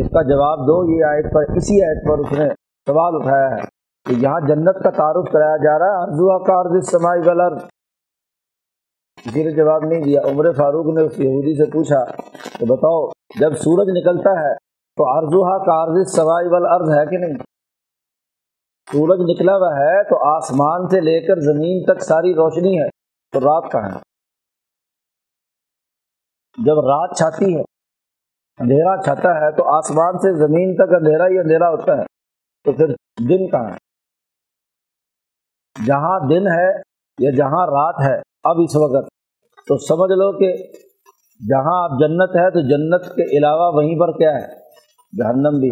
اس 0.00 0.06
کا 0.06 0.22
جواب 0.22 0.58
دو، 0.58 0.98
یہ 0.98 1.04
آیت 1.04 1.34
پر، 1.34 1.42
اسی 1.56 1.84
آیت 1.84 2.08
پر 2.08 2.18
اس 2.18 2.38
نے 2.38 2.63
سوال 2.86 3.14
اٹھایا 3.16 3.44
ہے 3.50 3.60
کہ 4.06 4.14
یہاں 4.22 4.40
جنت 4.48 4.82
کا 4.84 4.90
تعارف 4.96 5.30
کرایا 5.32 5.56
جا 5.62 5.78
رہا 5.78 5.92
ہے 5.92 6.02
ارزو 6.02 6.26
کا 6.44 6.56
عرض 6.60 6.90
سمائی 6.90 7.22
غلط 7.28 7.62
کسی 9.18 9.42
نے 9.44 9.50
جواب 9.50 9.84
نہیں 9.84 10.02
دیا، 10.02 10.20
عمر 10.30 10.50
فاروق 10.52 10.86
نے 10.96 11.02
اس 11.02 11.18
یہودی 11.20 11.54
سے 11.56 11.70
پوچھا 11.70 12.00
کہ 12.58 12.66
بتاؤ، 12.66 13.00
جب 13.40 13.54
سورج 13.56 13.92
نکلتا 13.98 14.32
ہے 14.40 14.52
تو 14.98 15.06
ارزوہا 15.10 15.56
کا 15.64 15.76
عرض 15.82 16.12
سوائی 16.12 16.48
وال 16.48 16.66
عرض 16.66 16.90
ہے 16.98 17.04
کہ 17.06 17.18
نہیں؟ 17.18 17.38
سورج 18.88 19.20
نکلا 19.30 19.56
ہوا 19.56 19.70
ہے 19.76 20.02
تو 20.04 20.16
آسمان 20.34 20.88
سے 20.88 21.00
لے 21.00 21.18
کر 21.26 21.40
زمین 21.42 21.82
تک 21.84 22.02
ساری 22.04 22.34
روشنی 22.34 22.78
ہے، 22.80 22.88
تو 23.32 23.40
رات 23.40 23.70
کہاں 23.72 23.90
ہے؟ 23.90 24.00
جب 26.58 26.86
رات 26.88 27.16
چھاتی 27.18 27.54
ہے، 27.56 27.62
اندھیرا 28.58 28.96
چھاتا 29.02 29.30
ہے 29.40 29.50
تو 29.56 29.62
آسمان 29.76 30.18
سے 30.18 30.34
زمین 30.38 30.74
تک 30.74 30.94
اندھیرا 30.94 31.26
ہی 31.26 31.38
اندھیرا 31.38 31.70
ہوتا 31.70 31.96
ہے۔ 31.98 32.04
تو 32.64 32.72
پھر 32.72 32.86
دن 33.28 33.50
کہاں 33.50 33.68
ہے؟ 33.68 33.84
جہاں 35.86 36.20
دن 36.28 36.46
ہے 36.46 36.70
یا 37.18 37.30
جہاں 37.30 37.66
رات 37.66 37.94
ہے، 38.06 38.18
اب 38.44 38.56
اس 38.58 38.76
وقت۔ 38.76 39.08
تو 39.68 39.78
سمجھ 39.78 40.12
لو 40.12 40.38
کہ 40.38 40.56
جہاں 41.48 41.84
اب 41.84 41.90
جنت 41.90 42.36
ہے 42.36 42.50
تو 42.50 42.60
جنت 42.60 43.16
کے 43.16 43.38
علاوہ 43.38 43.76
وہیں 43.76 43.98
پر 43.98 44.12
کیا 44.12 44.30
ہے؟ 44.30 44.46
جہنم 45.18 45.58
بھی۔ 45.60 45.70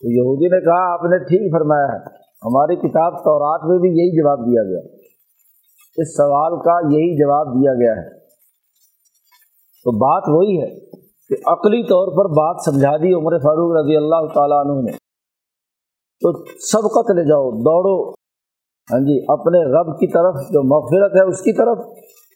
تو 0.00 0.10
یہودی 0.10 0.44
نے 0.44 0.60
کہا، 0.60 0.92
آپ 0.92 1.00
نے 1.02 1.18
ٹھیک 1.18 1.52
فرمایا 1.52 1.84
ہے۔ 1.84 2.04
ہماری 2.44 2.76
کتاب 2.76 3.12
تورات 3.12 3.60
میں 3.64 3.78
بھی 3.78 3.88
یہی 3.88 4.22
جواب 4.22 4.38
دیا 4.38 4.62
گیا۔ 4.62 4.96
اس 5.96 6.16
سوال 6.16 6.52
کا 6.58 6.96
یہی 6.96 7.24
جواب 7.24 7.46
دیا 7.46 7.72
گیا 7.74 8.02
ہے۔ 8.02 8.18
تو 9.84 9.90
بات 9.90 10.22
وہی 10.28 10.62
ہے 10.62 10.90
کہ 11.00 11.34
عقلی 11.46 11.82
طور 11.82 12.08
پر 12.08 12.30
بات 12.30 12.56
سمجھا 12.64 12.96
دی 12.96 13.12
عمر 13.14 13.38
فاروق 13.38 13.84
رضی 13.84 13.96
اللہ 13.96 14.32
تعالیٰ 14.34 14.58
عنہ 14.58 14.90
نے۔ 14.90 15.05
تو 16.20 16.44
سب 16.44 16.82
قت 16.82 17.10
لے 17.10 17.24
جاؤ، 17.24 17.50
دوڑو۔ 17.50 18.10
ہاں 18.92 19.00
جی 19.00 19.24
اپنے 19.28 19.58
رب 19.64 19.98
کی 19.98 20.06
طرف 20.06 20.34
جو 20.34 20.62
مغفرت 20.62 21.16
ہے 21.16 21.28
اس 21.28 21.40
کی 21.40 21.52
طرف 21.52 21.78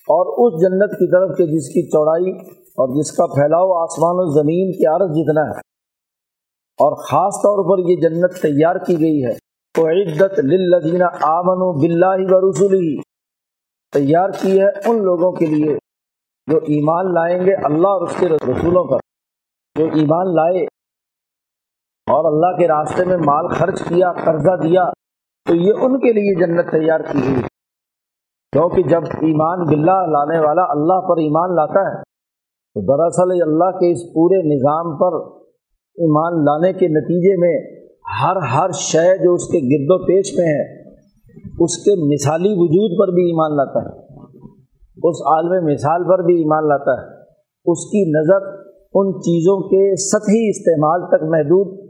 اور 0.00 0.26
اس 0.26 0.62
جنت 0.62 0.92
کی 0.92 1.10
طرف 1.10 1.36
کہ 1.38 1.46
جس 1.46 1.68
کی 1.68 1.86
چوڑائی 1.86 2.32
اور 2.60 2.88
جس 2.88 3.12
کا 3.12 3.26
پھیلاؤ 3.26 3.82
آسمان 3.82 4.14
و 4.14 4.32
زمین 4.34 4.72
کی 4.72 4.86
عرض 4.86 5.10
جتنا 5.16 5.40
ہے۔ 5.40 5.58
اور 6.80 6.96
خاص 6.96 7.34
طور 7.34 7.58
پر 7.70 7.90
یہ 7.90 7.96
جنت 7.96 8.42
تیار 8.42 8.76
کی 8.76 9.00
گئی 9.00 9.24
ہے۔ 9.24 9.32
تو 9.74 9.88
عدت 9.88 10.38
للذین 10.38 11.02
آمن 11.22 11.58
و 11.58 11.72
بلّہ 11.72 12.34
و 12.34 12.50
رسولی 12.50 13.00
تیار 13.92 14.28
کی 14.30 14.60
ہے 14.60 14.66
ان 14.66 15.04
لوگوں 15.04 15.32
کے 15.32 15.46
لیے 15.46 15.74
جو 16.46 16.56
ایمان 16.56 17.14
لائیں 17.14 17.46
گے 17.46 17.54
اللہ 17.54 17.88
اور 17.88 18.02
اس 18.02 18.14
کے 18.20 18.28
رسولوں 18.28 18.84
پر۔ 18.84 18.96
جو 19.78 19.84
ایمان 19.84 20.34
لائے 20.34 20.66
اور 22.10 22.24
اللہ 22.24 22.56
کے 22.58 22.68
راستے 22.68 23.04
میں 23.04 23.16
مال 23.16 23.48
خرچ 23.48 23.82
کیا، 23.82 24.12
قرضہ 24.12 24.56
دیا، 24.62 24.84
تو 25.46 25.54
یہ 25.54 25.72
ان 25.80 25.98
کے 25.98 26.12
لیے 26.12 26.34
جنت 26.34 26.70
تیار 26.70 27.00
کی 27.00 27.18
ہوئی 27.18 27.42
کیونکہ 28.52 28.82
جب 28.82 29.02
ایمان 29.02 29.66
باللہ 29.66 29.98
لانے 30.06 30.38
والا 30.46 30.62
اللہ 30.62 31.00
پر 31.00 31.18
ایمان 31.18 31.54
لاتا 31.54 31.80
ہے، 31.80 32.02
تو 32.76 32.80
دراصل 32.80 33.42
اللہ 33.42 33.78
کے 33.78 33.92
اس 33.92 34.02
پورے 34.14 34.42
نظام 34.54 34.96
پر 34.96 35.16
ایمان 35.98 36.44
لانے 36.44 36.72
کے 36.72 36.88
نتیجے 36.88 37.36
میں 37.36 37.52
ہر 38.22 38.36
ہر 38.36 38.70
شے 38.70 39.16
جو 39.24 39.34
اس 39.34 39.46
کے 39.48 39.58
گرد 39.58 39.90
و 39.90 40.06
پیش 40.06 40.32
میں 40.38 40.46
ہے، 40.46 40.62
اس 41.60 41.76
کے 41.84 41.94
مثالی 42.14 42.52
وجود 42.54 42.98
پر 42.98 43.12
بھی 43.14 43.22
ایمان 43.22 43.56
لاتا 43.56 43.80
ہے۔ 43.80 43.98
اس 45.02 45.22
عالم 45.26 45.66
مثال 45.66 46.04
پر 46.04 46.22
بھی 46.22 46.34
ایمان 46.34 46.68
لاتا 46.68 47.00
ہے۔ 47.00 47.06
اس 47.66 47.84
کی 47.86 48.02
نظر 48.10 48.48
ان 48.94 49.12
چیزوں 49.20 49.60
کے 49.68 49.96
سطحی 49.96 50.48
استعمال 50.48 51.06
تک 51.08 51.22
محدود 51.22 51.89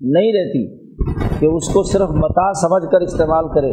نہیں 0.00 0.32
رہتی 0.32 0.86
کہ 1.40 1.46
اس 1.46 1.68
کو 1.68 1.82
صرف 1.82 2.10
متا 2.10 2.52
سمجھ 2.52 2.92
کر 2.92 3.00
استعمال 3.00 3.48
کرے، 3.48 3.72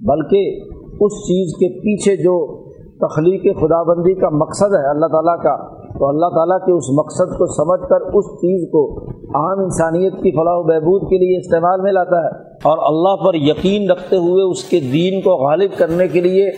بلکہ 0.00 0.60
اس 1.00 1.12
چیز 1.12 1.54
کے 1.54 1.68
پیچھے 1.78 2.16
جو 2.16 2.64
تخلیق 2.72 3.56
خدا 3.56 3.82
بندی 3.82 4.14
کا 4.14 4.28
مقصد 4.28 4.74
ہے، 4.74 4.90
اللہ 4.90 5.06
تعالیٰ 5.06 5.36
کا، 5.36 5.82
تو 5.98 6.08
اللہ 6.08 6.26
تعالیٰ 6.26 6.58
کے 6.58 6.72
اس 6.72 6.84
مقصد 6.98 7.38
کو 7.38 7.46
سمجھ 7.46 7.88
کر 7.88 8.00
اس 8.00 8.24
چیز 8.24 8.68
کو 8.68 9.10
عام 9.10 9.58
انسانیت 9.58 10.12
کی 10.12 10.30
فلاح 10.30 10.54
و 10.54 10.62
بہبود 10.62 11.02
کے 11.02 11.18
لیے 11.18 11.38
استعمال 11.38 11.80
میں 11.80 11.92
لاتا 11.92 12.24
ہے۔ 12.24 12.52
اور 12.64 12.78
اللہ 12.78 13.24
پر 13.24 13.34
یقین 13.34 13.90
رکھتے 13.90 14.16
ہوئے 14.16 14.42
اس 14.42 14.64
کے 14.64 14.80
دین 14.80 15.20
کو 15.20 15.30
غالب 15.30 15.70
کرنے 15.78 16.08
کے 16.08 16.20
لیے 16.20 16.50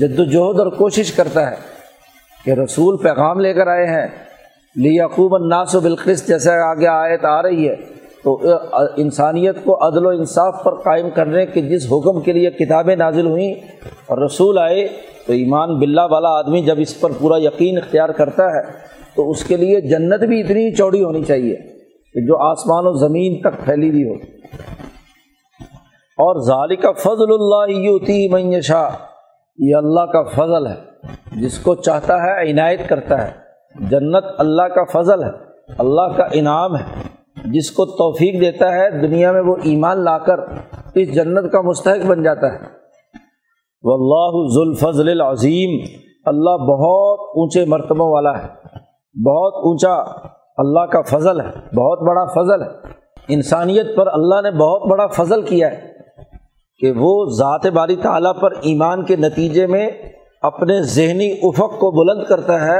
جد 0.00 0.18
وجہد 0.18 0.60
اور 0.60 0.66
کوشش 0.66 1.12
کرتا 1.12 1.50
ہے 1.50 1.56
کہ 2.44 2.50
رسول 2.50 2.96
پیغام 2.96 3.40
لے 3.40 3.54
کر 3.54 3.66
آئے 3.66 3.86
ہیں۔ 3.86 4.06
لیقوب 4.76 5.34
الناس 5.34 5.74
و 5.74 5.80
بالقص 5.80 6.28
جیسے 6.28 6.50
آگے 6.50 6.86
آیت 6.86 7.24
آ 7.24 7.42
رہی 7.42 7.68
ہے۔ 7.68 7.76
تو 8.26 8.40
انسانیت 8.96 9.64
کو 9.64 9.88
عدل 9.88 10.06
و 10.06 10.08
انصاف 10.08 10.62
پر 10.64 10.74
قائم 10.74 11.10
کرنے 11.10 11.46
کے 11.46 11.60
جس 11.60 11.92
حکم 11.92 12.20
کے 12.20 12.32
لیے 12.32 12.50
کتابیں 12.50 12.96
نازل 12.96 13.26
ہوئیں 13.26 13.54
اور 14.06 14.18
رسول 14.18 14.58
آئے، 14.58 14.88
تو 15.26 15.32
ایمان 15.32 15.78
باللہ 15.78 16.00
والا 16.10 16.28
آدمی 16.28 16.62
جب 16.62 16.74
اس 16.78 17.00
پر 17.00 17.10
پورا 17.18 17.34
یقین 17.38 17.78
اختیار 17.78 18.08
کرتا 18.08 18.44
ہے، 18.44 18.62
تو 19.16 19.30
اس 19.30 19.44
کے 19.44 19.56
لیے 19.56 19.80
جنت 19.80 20.24
بھی 20.24 20.40
اتنی 20.40 20.74
چوڑی 20.74 21.04
ہونی 21.04 21.22
چاہیے 21.22 21.56
کہ 22.14 22.26
جو 22.26 22.38
آسمان 22.38 22.86
و 22.86 22.92
زمین 22.92 23.40
تک 23.40 23.64
پھیلی 23.64 23.90
ہوئی 23.90 24.04
ہو۔ 24.04 24.14
اور 26.18 26.46
ظال 26.46 26.76
کا 26.76 26.92
فضل 26.92 27.32
اللہ 27.32 27.72
یوتی 27.80 28.28
معیشہ 28.28 28.90
یہ 29.58 29.74
اللہ 29.76 30.00
کا 30.00 30.22
فضل 30.22 30.66
ہے۔ 30.66 31.06
جس 31.40 31.58
کو 31.58 31.74
چاہتا 31.74 32.16
ہے، 32.16 32.50
عنایت 32.50 32.88
کرتا 32.88 33.28
ہے۔ 33.28 33.30
جنت 33.90 34.24
اللہ 34.38 34.62
کا 34.62 34.84
فضل 34.84 35.24
ہے، 35.24 35.30
اللہ 35.78 36.16
کا 36.16 36.24
انعام 36.32 36.76
ہے۔ 36.76 37.05
جس 37.52 37.70
کو 37.70 37.86
توفیق 37.86 38.40
دیتا 38.40 38.74
ہے، 38.74 38.90
دنیا 38.90 39.32
میں 39.32 39.40
وہ 39.40 39.56
ایمان 39.62 40.04
لا 40.04 40.18
کر 40.18 40.38
اس 40.94 41.14
جنت 41.14 41.52
کا 41.52 41.60
مستحق 41.60 42.06
بن 42.06 42.22
جاتا 42.22 42.52
ہے۔ 42.52 42.58
و 43.82 43.92
اللہ 43.92 44.54
ذوالفضل 44.54 45.08
العظیم۔ 45.08 45.86
اللہ 46.24 46.56
بہت 46.56 47.20
اونچے 47.20 47.64
مرتبوں 47.64 48.12
والا 48.12 48.30
ہے۔ 48.30 48.46
بہت 49.24 49.54
اونچا 49.54 49.94
اللہ 50.56 50.80
کا 50.80 51.02
فضل 51.02 51.40
ہے۔ 51.40 51.50
بہت 51.50 51.98
بڑا 51.98 52.24
فضل 52.24 52.62
ہے۔ 52.62 52.68
انسانیت 53.28 53.96
پر 53.96 54.06
اللہ 54.06 54.40
نے 54.42 54.50
بہت 54.50 54.82
بڑا 54.90 55.06
فضل 55.06 55.42
کیا 55.42 55.72
ہے 55.72 55.92
کہ 56.80 56.92
وہ 56.96 57.24
ذات 57.24 57.66
باری 57.66 57.96
تعلیٰ 57.96 58.32
پر 58.40 58.50
ایمان 58.50 59.04
کے 59.04 59.16
نتیجے 59.16 59.66
میں 59.66 59.90
اپنے 60.42 60.82
ذہنی 60.82 61.32
افق 61.32 61.78
کو 61.78 61.90
بلند 61.90 62.24
کرتا 62.24 62.66
ہے، 62.66 62.78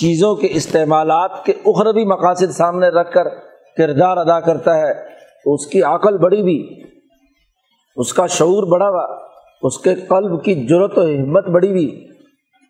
چیزوں 0.00 0.34
کے 0.34 0.48
استعمالات 0.50 1.44
کے 1.44 1.52
اخروی 1.52 2.04
مقاصد 2.04 2.50
سامنے 2.50 2.88
رکھ 2.88 3.12
کر 3.12 3.49
کردار 3.80 4.16
ادا 4.16 4.40
کرتا 4.40 4.78
ہے 4.78 4.94
تو 5.44 5.54
اس 5.54 5.66
کی 5.66 5.82
عقل 5.82 6.18
بڑی 6.18 6.42
بھی، 6.42 6.82
اس 7.96 8.12
کا 8.12 8.26
شعور 8.26 8.62
بڑا 8.62 8.88
ہوا، 8.88 9.18
اس 9.62 9.78
کے 9.78 9.94
قلب 9.94 10.44
کی 10.44 10.54
جرت 10.54 10.98
و 10.98 11.02
ہمت 11.02 11.48
بڑی 11.48 11.70
ہوئی 11.70 12.08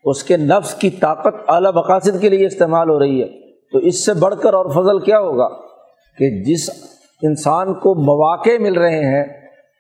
اس 0.05 0.23
کے 0.23 0.37
نفس 0.37 0.75
کی 0.75 0.91
طاقت 0.91 1.35
اعلیٰ 1.49 1.73
مقاصد 1.75 2.21
کے 2.21 2.29
لیے 2.29 2.47
استعمال 2.47 2.91
ہو 2.91 2.99
رہی 2.99 3.23
ہے۔ 3.23 3.29
تو 3.73 3.79
اس 3.79 4.07
سے 4.07 4.13
بڑھ 4.15 4.35
کر 4.43 4.55
اور 4.55 4.67
فضل 4.67 4.99
کیا 4.99 5.21
ہوگا؟ 5.21 5.49
کہ 6.19 6.43
جس 6.43 6.71
انسان 7.23 7.75
کو 7.75 7.95
مواقع 7.95 8.59
مل 8.61 8.73
رہے 8.73 9.05
ہیں، 9.05 9.25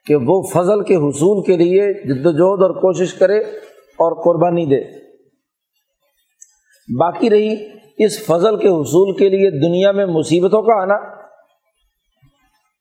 کہ 0.07 0.15
وہ 0.17 0.43
فضل 0.43 0.83
کے 0.83 0.97
حصول 0.97 1.45
کے 1.45 1.57
لیے 1.57 1.93
جد 1.93 2.27
وجہد 2.27 2.63
اور 2.63 2.71
کوشش 2.71 3.15
کرے 3.15 3.39
اور 3.99 4.23
قربانی 4.25 4.67
دے۔ 4.67 4.81
باقی 6.99 7.31
رہی 7.31 7.55
اس 7.99 8.27
فضل 8.27 8.57
کے 8.57 8.69
حصول 8.69 9.17
کے 9.17 9.29
لیے 9.29 9.51
دنیا 9.51 9.93
میں 9.93 10.07
مصیبتوں 10.07 10.63
کا 10.63 10.83
آنا۔ 10.83 11.20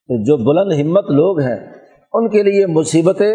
جو 0.09 0.37
بلند 0.37 0.81
ہمت 0.81 1.09
لوگ 1.09 1.39
ہیں، 1.39 1.73
ان 2.13 2.29
کے 2.29 2.43
لیے 2.43 2.65
مصیبتیں 2.65 3.33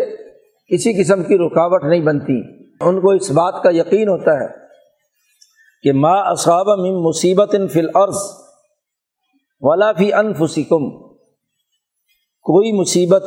کسی 0.72 1.02
قسم 1.02 1.22
کی 1.22 1.38
رکاوٹ 1.38 1.84
نہیں 1.84 2.00
بنتی۔ 2.00 2.40
ان 2.80 3.00
کو 3.00 3.10
اس 3.10 3.30
بات 3.30 3.62
کا 3.62 3.70
یقین 3.70 4.08
ہوتا 4.08 4.40
ہے 4.40 4.46
کہ 5.82 5.92
ما 5.92 6.12
اصاب 6.12 6.68
من 6.68 7.02
مصیبت 7.02 7.54
ان 7.54 7.68
فل 7.68 7.86
عرض 7.94 8.16
ولا 9.60 9.92
فی 9.92 10.12
انفسکم۔ 10.12 10.90
کوئی 12.42 12.72
مصیبت 12.72 13.24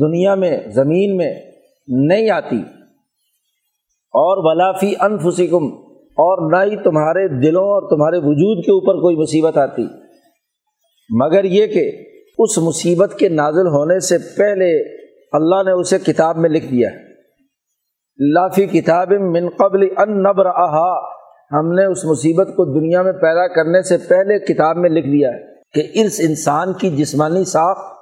دنیا 0.00 0.34
میں، 0.34 0.60
زمین 0.74 1.16
میں 1.16 1.34
نہیں 1.88 2.30
آتی۔ 2.30 2.58
اور 4.12 4.36
ولافی 4.40 4.92
انفسکم۔ 5.00 5.86
اور 6.18 6.50
نہ 6.50 6.70
ہی 6.70 6.76
تمہارے 6.76 7.28
دلوں 7.28 7.62
اور 7.62 7.90
تمہارے 7.90 8.18
وجود 8.18 8.64
کے 8.64 8.70
اوپر 8.70 8.94
کوئی 8.94 9.16
مصیبت 9.16 9.58
آتی۔ 9.58 9.82
مگر 11.08 11.44
یہ 11.44 11.66
کہ 11.66 11.92
اس 12.38 12.58
مصیبت 12.58 13.14
کے 13.18 13.28
نازل 13.28 13.66
ہونے 13.66 14.00
سے 14.00 14.18
پہلے 14.18 14.82
اللہ 15.32 15.62
نے 15.62 15.70
اسے 15.70 15.98
کتاب 15.98 16.36
میں 16.36 16.50
لکھ 16.50 16.66
دیا 16.66 16.90
ہے۔ 16.90 17.06
لافی 18.32 18.66
کتاب 18.66 19.12
من 19.12 19.48
قبل 19.48 19.82
ان 19.96 20.22
نبر 20.22 20.46
احا 20.46 21.16
ہم 21.52 21.72
نے 21.72 21.84
اس 21.84 22.04
مصیبت 22.04 22.46
کو 22.46 22.80
دنیا 22.80 23.02
میں 23.02 23.12
پیدا 23.12 23.46
کرنے 23.48 23.82
سے 23.82 23.96
پہلے 23.96 24.38
کتاب 24.38 24.76
میں 24.76 24.90
لکھ 24.90 25.06
دیا 25.06 25.30
ہے 25.30 25.38
کہ 25.74 26.04
اس 26.04 26.20
انسان 26.28 26.72
کی 26.72 26.90
جسمانی 26.90 27.44
ساخت، 27.44 27.98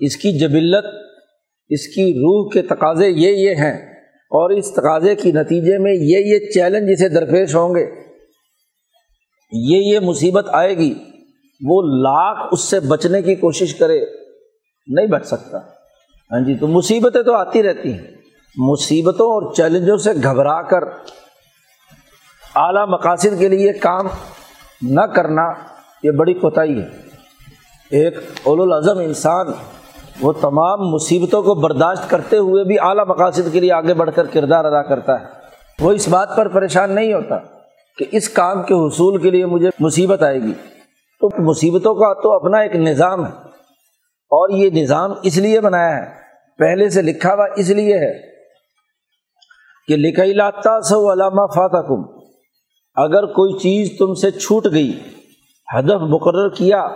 اس 0.00 0.16
کی 0.16 0.38
جبلت، 0.38 0.84
اس 1.68 1.86
کی 1.86 2.14
روح 2.14 2.50
کے 2.52 2.62
تقاضے 2.62 3.08
یہ 3.08 3.30
یہ 3.30 3.54
ہیں 3.54 3.92
اور 4.06 4.50
اس 4.50 4.72
تقاضے 4.72 5.14
کی 5.14 5.32
نتیجے 5.32 5.78
میں 5.78 5.92
یہ 5.92 6.18
یہ 6.18 6.50
چیلنج 6.50 6.90
اسے 6.92 7.08
درپیش 7.08 7.54
ہوں 7.54 7.74
گے۔ 7.74 7.86
یہ 9.52 9.76
یہ 9.76 10.00
مصیبت 10.00 10.46
آئے 10.52 10.76
گی۔ 10.76 10.94
وہ 11.60 11.82
لاکھ 11.82 12.48
اس 12.52 12.60
سے 12.60 12.80
بچنے 12.80 13.22
کی 13.22 13.34
کوشش 13.34 13.74
کرے، 13.74 14.00
نہیں 14.86 15.06
بچ 15.06 15.26
سکتا۔ 15.26 15.58
ہاں 16.30 16.40
جی 16.40 16.54
تو 16.54 16.66
مصیبتیں 16.66 17.22
تو 17.22 17.34
آتی 17.34 17.62
رہتی 17.62 17.92
ہیں۔ 17.92 18.06
مصیبتوں 18.56 19.26
اور 19.26 19.54
چیلنجوں 19.54 19.96
سے 19.96 20.10
گھبرا 20.22 20.62
کر، 20.62 20.82
اعلیٰ 22.54 22.88
مقاصد 22.88 23.38
کے 23.38 23.48
لیے 23.48 23.72
کام 23.72 24.06
نہ 24.82 25.00
کرنا، 25.00 25.42
یہ 26.02 26.10
بڑی 26.10 26.34
کوتاہی 26.34 26.80
ہے۔ 26.80 26.88
ایک 27.90 28.18
اول 28.42 28.60
الاظم 28.60 28.98
انسان، 28.98 29.46
وہ 30.20 30.32
تمام 30.32 30.80
مصیبتوں 30.80 31.42
کو 31.42 31.54
برداشت 31.54 32.10
کرتے 32.10 32.36
ہوئے 32.36 32.64
بھی 32.64 32.76
اعلیٰ 32.80 33.06
مقاصد 33.06 33.52
کے 33.52 33.60
لیے 33.60 33.72
آگے 33.72 33.94
بڑھ 33.94 34.10
کر 34.14 34.26
کردار 34.26 34.64
ادا 34.64 34.82
کرتا 34.82 35.20
ہے۔ 35.20 35.24
وہ 35.80 35.92
اس 35.92 36.08
بات 36.08 36.36
پر 36.36 36.48
پریشان 36.48 36.92
نہیں 36.92 37.12
ہوتا 37.12 37.36
کہ 37.98 38.04
اس 38.12 38.28
کام 38.28 38.62
کے 38.62 38.74
حصول 38.74 39.22
کے 39.22 39.30
لیے 39.30 39.46
مجھے 39.46 39.70
مصیبت 39.80 40.22
آئے 40.22 40.42
گی۔ 40.42 40.52
تو 41.20 41.50
مصیبتوں 41.50 41.94
کا 41.94 42.22
تو 42.22 42.32
اپنا 42.32 42.58
ایک 42.58 42.76
نظام 42.76 43.26
ہے۔ 43.26 43.30
اور 44.30 44.48
یہ 44.50 44.70
نظام 44.70 45.12
اس 45.22 45.38
لیے 45.38 45.60
بنایا 45.60 45.96
ہے۔ 45.96 46.24
پہلے 46.58 46.88
سے 46.88 47.02
لکھا 47.02 47.34
ہوا 47.34 47.46
اس 47.56 47.70
لیے 47.70 47.98
ہے 47.98 48.34
کہ 49.88 49.96
لکھائی 49.96 50.32
لاتا 50.32 50.80
سو 50.80 51.12
علامہ 51.12 51.46
فاتح 51.46 51.86
کم 51.88 52.24
اگر 52.94 53.26
کوئی 53.26 53.58
چیز 53.58 53.98
تم 53.98 54.14
سے 54.14 54.30
چھوٹ 54.30 54.66
گئی، 54.72 55.00
ہدف 55.78 56.02
مقرر 56.08 56.48
کیا 56.48 56.88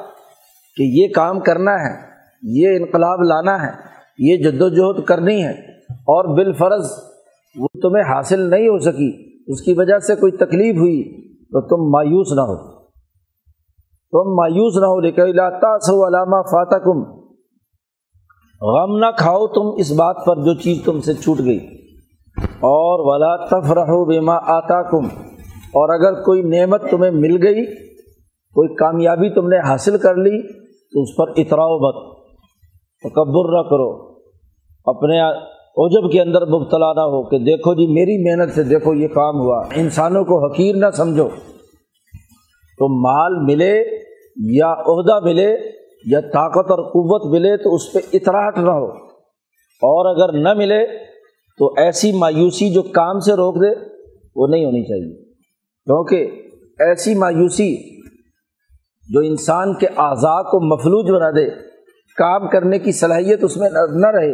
کہ 0.77 0.83
یہ 0.83 1.09
کام 1.15 1.41
کرنا 1.41 1.73
ہے، 1.73 2.07
یہ 2.43 2.69
انقلاب 2.77 3.23
لانا 3.23 3.67
ہے، 3.67 3.73
یہ 4.19 4.37
جد 4.37 4.63
و 4.63 4.69
جہد 4.69 5.05
کرنی 5.05 5.45
ہے، 5.45 5.51
اور 5.83 6.37
بالفرض 6.37 6.91
وہ 7.57 7.69
تمہیں 7.83 8.05
حاصل 8.05 8.51
نہیں 8.51 8.69
ہو 8.69 8.79
سکی، 8.79 9.39
اس 9.47 9.61
کی 9.63 9.73
وجہ 9.73 9.99
سے 9.99 10.15
کوئی 10.15 10.33
تکلیف 10.33 10.75
ہوئی، 10.75 11.29
تو 11.45 11.61
تم 11.61 11.91
مایوس 11.91 12.33
نہ 12.33 12.41
ہو۔ 12.41 12.78
تم 14.11 14.35
مایوس 14.35 14.77
نہ 14.77 14.87
ہو 14.87 15.01
لکھائی 15.01 15.33
لاتا 15.33 15.79
سو 15.79 16.07
علامہ 16.07 16.43
فاتح 16.43 16.77
کم 16.77 17.19
غم 18.61 18.99
نہ 18.99 19.07
کھاؤ 19.19 19.47
تم 19.47 19.75
اس 19.77 19.93
بات 19.93 20.17
پر 20.27 20.37
جو 20.37 20.55
چیز 20.55 20.85
تم 20.85 21.01
سے 21.01 21.15
چھوٹ 21.15 21.39
گئی۔ 21.39 21.59
اور 22.43 23.15
ولا 23.15 23.47
تف 23.47 23.73
رہو 23.73 24.05
بیما 24.05 24.35
آتا 24.35 24.91
کم 24.91 25.05
اور 25.51 25.95
اگر 25.95 26.23
کوئی 26.23 26.43
نعمت 26.43 26.83
تمہیں 26.91 27.11
مل 27.11 27.47
گئی، 27.47 27.67
کوئی 28.55 28.75
کامیابی 28.75 29.31
تم 29.31 29.49
نے 29.49 29.59
حاصل 29.59 29.99
کر 29.99 30.15
لی، 30.15 30.53
تو 30.63 31.03
اس 31.03 31.17
پر 31.17 31.29
اطراؤ 31.37 31.79
بت 31.79 32.19
تکبر 33.03 33.57
نہ 33.57 33.63
کرو۔ 33.63 34.19
اپنے 34.85 35.21
عجب 35.87 36.13
کے 36.13 36.21
اندر 36.21 36.47
مبتلا 36.47 36.93
نہ 36.93 37.01
ہو 37.01 37.29
کہ 37.29 37.39
دیکھو 37.39 37.75
جی 37.75 37.87
میری 37.87 38.31
محنت 38.31 38.55
سے 38.55 38.63
دیکھو 38.63 38.95
یہ 38.95 39.09
کام 39.09 39.41
ہوا۔ 39.41 39.63
انسانوں 39.75 40.25
کو 40.25 40.47
حقیر 40.47 40.77
نہ 40.77 40.91
سمجھو۔ 40.91 41.29
تو 42.79 43.01
مال 43.01 43.45
ملے 43.45 43.98
یا 44.39 44.73
عہدہ 44.73 45.25
ملے 45.25 45.57
یا 46.07 46.21
طاقت 46.21 46.71
اور 46.71 46.85
قوت 46.85 47.39
ملے 47.39 47.57
تو 47.57 47.75
اس 47.75 47.93
پہ 47.93 47.99
اطراٹ 48.13 48.59
نہ 48.59 48.71
ہو۔ 48.71 48.87
اور 49.83 50.17
اگر 50.17 50.39
نہ 50.39 50.55
ملے 50.55 50.87
تو 51.59 51.75
ایسی 51.77 52.13
مایوسی 52.13 52.71
جو 52.71 52.83
کام 52.83 53.19
سے 53.19 53.33
روک 53.33 53.55
دے، 53.55 53.81
وہ 54.37 54.47
نہیں 54.47 54.65
ہونی 54.65 54.83
چاہیے۔ 54.83 55.25
کیونکہ 55.85 56.31
ایسی 56.83 57.15
مایوسی 57.15 58.01
جو 59.15 59.21
انسان 59.21 59.75
کے 59.75 59.87
اعضاء 59.87 60.43
کو 60.43 60.75
مفلوج 60.75 61.11
بنا 61.11 61.31
دے، 61.31 61.51
کام 62.17 62.49
کرنے 62.49 62.79
کی 62.79 62.93
صلاحیت 62.93 63.45
اس 63.45 63.57
میں 63.57 63.71
نہ 63.95 64.07
رہے 64.07 64.33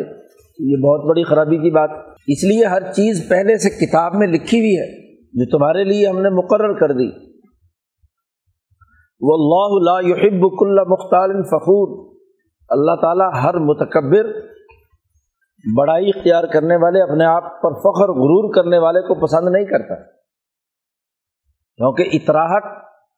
یہ 0.59 0.77
بہت 0.77 1.05
بڑی 1.09 1.25
خرابی 1.25 1.57
کی 1.57 1.71
بات۔ 1.71 1.91
اس 2.27 2.45
لیے 2.45 2.65
ہر 2.65 2.93
چیز 2.93 3.29
پہلے 3.29 3.59
سے 3.59 3.87
کتاب 3.87 4.15
میں 4.15 4.27
لکھی 4.27 4.61
ہوئی 4.61 4.77
ہے، 4.79 5.13
جو 5.17 5.59
تمہارے 5.59 5.85
لیے 5.85 6.07
ہم 6.09 6.23
نے 6.23 6.31
مقرر 6.31 6.73
کر 6.73 6.93
دی۔ 6.93 7.34
وہ 9.27 9.35
اللہ 9.35 9.91
اللہ 9.91 10.09
یحب 10.09 10.47
اللہ 10.61 10.81
مختال 10.89 11.43
فخور۔ 11.43 12.15
اللہ 12.69 12.93
تعالیٰ 13.01 13.31
ہر 13.43 13.55
متکبر، 13.55 14.41
بڑائی 15.77 16.09
اختیار 16.09 16.45
کرنے 16.45 16.77
والے، 16.77 17.03
اپنے 17.03 17.25
آپ 17.25 17.63
پر 17.63 17.73
فخر، 17.73 18.09
غرور 18.09 18.55
کرنے 18.55 18.79
والے 18.79 19.01
کو 19.01 19.27
پسند 19.27 19.49
نہیں 19.49 19.65
کرتا۔ 19.65 19.95
کیونکہ 21.77 22.05
اطراہٹ 22.13 22.65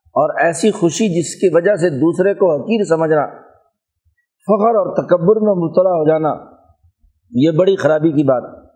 اور 0.07 0.41
ایسی 0.41 0.71
خوشی 0.71 1.21
جس 1.21 1.35
کی 1.35 1.55
وجہ 1.55 1.77
سے 1.77 1.91
دوسرے 1.91 2.35
کو 2.35 2.55
حقیر 2.55 2.85
سمجھنا، 2.85 3.27
فخر 4.47 4.75
اور 4.75 4.95
تکبر 4.95 5.41
میں 5.41 5.55
مبتلا 5.55 5.91
ہو 5.91 6.09
جانا، 6.09 6.35
یہ 7.31 7.51
بڑی 7.51 7.77
خرابی 7.77 8.13
کی 8.13 8.25
بات۔ 8.25 8.67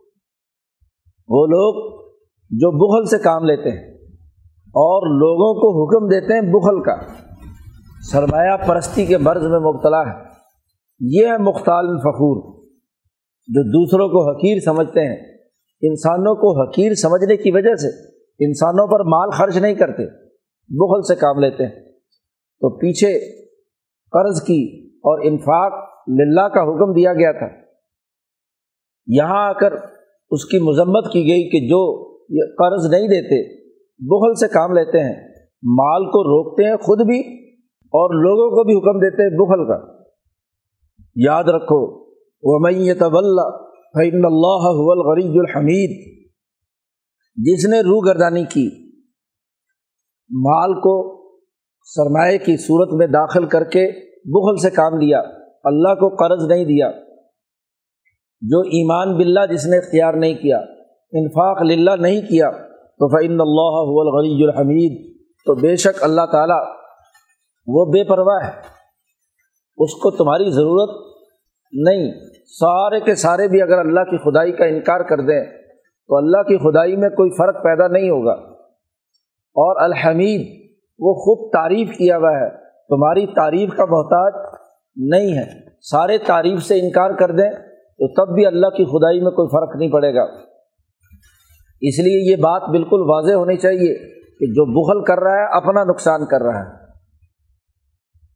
وہ 1.27 1.45
لوگ 1.45 2.03
جو 2.49 2.71
بخل 2.71 3.17
سے 3.17 3.23
کام 3.23 3.43
لیتے 3.43 3.69
ہیں 3.69 3.93
اور 4.57 5.07
لوگوں 5.07 5.53
کو 5.53 5.83
حکم 5.83 6.07
دیتے 6.07 6.33
ہیں 6.33 6.41
بخل 6.41 6.83
کا 6.83 6.95
سرمایہ 8.11 8.67
پرستی 8.67 9.05
کے 9.05 9.17
مرض 9.17 9.47
میں 9.47 9.59
مبتلا 9.59 10.01
ہے۔ 10.01 10.23
یہ 10.99 11.27
ہے 11.27 11.37
مختال 11.37 11.97
فخور 11.97 12.63
جو 13.47 13.63
دوسروں 13.63 14.09
کو 14.09 14.31
حقیر 14.31 14.59
سمجھتے 14.59 14.99
ہیں۔ 14.99 15.37
انسانوں 15.81 16.35
کو 16.35 16.61
حقیر 16.61 16.93
سمجھنے 16.93 17.37
کی 17.37 17.51
وجہ 17.51 17.75
سے 17.75 17.87
انسانوں 18.45 18.87
پر 18.87 18.99
مال 19.03 19.29
خرچ 19.29 19.57
نہیں 19.57 19.73
کرتے، 19.73 20.05
بخل 20.69 21.01
سے 21.03 21.15
کام 21.15 21.39
لیتے 21.39 21.63
ہیں۔ 21.65 21.85
تو 22.61 22.69
پیچھے 22.69 23.41
قرض 24.11 24.41
کی 24.41 24.87
اور 24.87 25.19
انفاق 25.23 25.73
للہ 26.07 26.47
کا 26.47 26.61
حکم 26.61 26.93
دیا 26.93 27.13
گیا 27.13 27.31
تھا۔ 27.31 27.62
یہاں 29.07 29.47
آ 29.47 29.53
کر 29.53 29.73
اس 30.31 30.45
کی 30.45 30.59
مذمت 30.59 31.11
کی 31.13 31.21
گئی 31.27 31.43
کہ 31.49 31.59
جو 31.67 31.81
یہ 32.29 32.51
قرض 32.57 32.85
نہیں 32.91 33.07
دیتے 33.07 33.41
بخل 33.99 34.33
سے 34.35 34.47
کام 34.47 34.73
لیتے 34.73 34.99
ہیں، 34.99 35.15
مال 35.63 36.05
کو 36.05 36.23
روکتے 36.23 36.63
ہیں 36.63 36.77
خود 36.77 37.01
بھی 37.05 37.19
اور 37.93 38.13
لوگوں 38.15 38.49
کو 38.49 38.63
بھی 38.63 38.75
حکم 38.75 38.99
دیتے 38.99 39.23
ہیں 39.23 39.33
بخل 39.37 39.65
کا۔ 39.67 39.77
یاد 41.15 41.49
رکھو 41.49 41.81
وہ 42.43 42.59
میں 42.59 42.93
طول 42.93 43.37
فعن 43.95 44.25
اللہ 44.25 44.65
الغریج 44.91 45.37
الحمید 45.37 45.91
جس 47.37 47.65
نے 47.65 47.79
روح 47.81 48.01
گردانی 48.05 48.43
کی، 48.43 48.67
مال 50.29 50.73
کو 50.73 50.95
سرمایہ 51.87 52.37
کی 52.37 52.57
صورت 52.57 52.93
میں 52.93 53.07
داخل 53.07 53.45
کر 53.45 53.63
کے 53.63 53.87
بخل 54.25 54.57
سے 54.57 54.69
کام 54.69 54.99
لیا، 54.99 55.19
اللہ 55.63 55.95
کو 55.99 56.09
قرض 56.15 56.47
نہیں 56.47 56.65
دیا۔ 56.65 56.91
جو 58.49 58.59
ایمان 58.59 59.17
باللہ 59.17 59.39
جس 59.51 59.65
نے 59.65 59.77
اختیار 59.77 60.13
نہیں 60.13 60.33
کیا، 60.33 60.57
انفاق 61.11 61.61
للہ 61.61 61.91
نہیں 61.99 62.21
کیا، 62.21 62.51
تو 62.73 63.07
فعن 63.07 63.41
اللہ 63.41 64.01
الغریج 64.01 64.49
الحمید 64.49 65.17
تو 65.45 65.55
بے 65.55 65.75
شک 65.75 66.03
اللہ 66.03 66.21
تعالیٰ 66.31 66.65
وہ 67.67 67.85
بے 67.85 68.03
پرواہ 68.03 68.47
ہے۔ 68.47 68.59
اس 69.77 69.93
کو 69.93 70.11
تمہاری 70.11 70.51
ضرورت 70.51 71.17
نہیں۔ 71.73 72.11
سارے 72.45 72.99
کے 72.99 73.15
سارے 73.15 73.47
بھی 73.47 73.61
اگر 73.61 73.79
اللہ 73.79 73.99
کی 73.99 74.17
خدائی 74.17 74.51
کا 74.51 74.65
انکار 74.65 74.99
کر 74.99 75.17
دیں، 75.17 75.45
تو 76.07 76.17
اللہ 76.17 76.43
کی 76.43 76.57
خدائی 76.57 76.95
میں 76.95 77.09
کوئی 77.09 77.31
فرق 77.37 77.63
پیدا 77.63 77.87
نہیں 77.87 78.09
ہوگا۔ 78.09 78.31
اور 79.55 79.81
الحمید، 79.81 80.71
وہ 80.99 81.13
خوب 81.13 81.53
تعریف 81.53 81.97
کیا 81.97 82.17
ہوا 82.17 82.31
ہے۔ 82.31 82.49
تمہاری 82.89 83.27
تعریف 83.27 83.69
کا 83.69 83.85
محتاج 83.85 84.33
نہیں 84.95 85.37
ہے۔ 85.37 85.49
سارے 85.81 86.17
تعریف 86.17 86.63
سے 86.63 86.79
انکار 86.79 87.09
کر 87.11 87.31
دیں۔ 87.31 87.72
تو 88.03 88.25
تب 88.25 88.33
بھی 88.33 88.45
اللہ 88.45 88.67
کی 88.67 88.85
خدائی 88.85 89.21
میں 89.21 89.31
کوئی 89.31 89.47
فرق 89.47 89.75
نہیں 89.75 89.89
پڑے 89.89 90.15
گا۔ 90.15 90.23
اس 91.81 91.99
لیے 91.99 92.31
یہ 92.31 92.35
بات 92.35 92.69
بالکل 92.69 93.01
واضح 93.01 93.33
ہونی 93.33 93.57
چاہیے 93.57 93.95
کہ 94.39 94.45
جو 94.45 94.65
بخل 94.65 95.03
کر 95.03 95.19
رہا 95.23 95.35
ہے، 95.35 95.57
اپنا 95.57 95.83
نقصان 95.83 96.25
کر 96.25 96.41
رہا 96.41 96.59
ہے۔ 96.59 96.83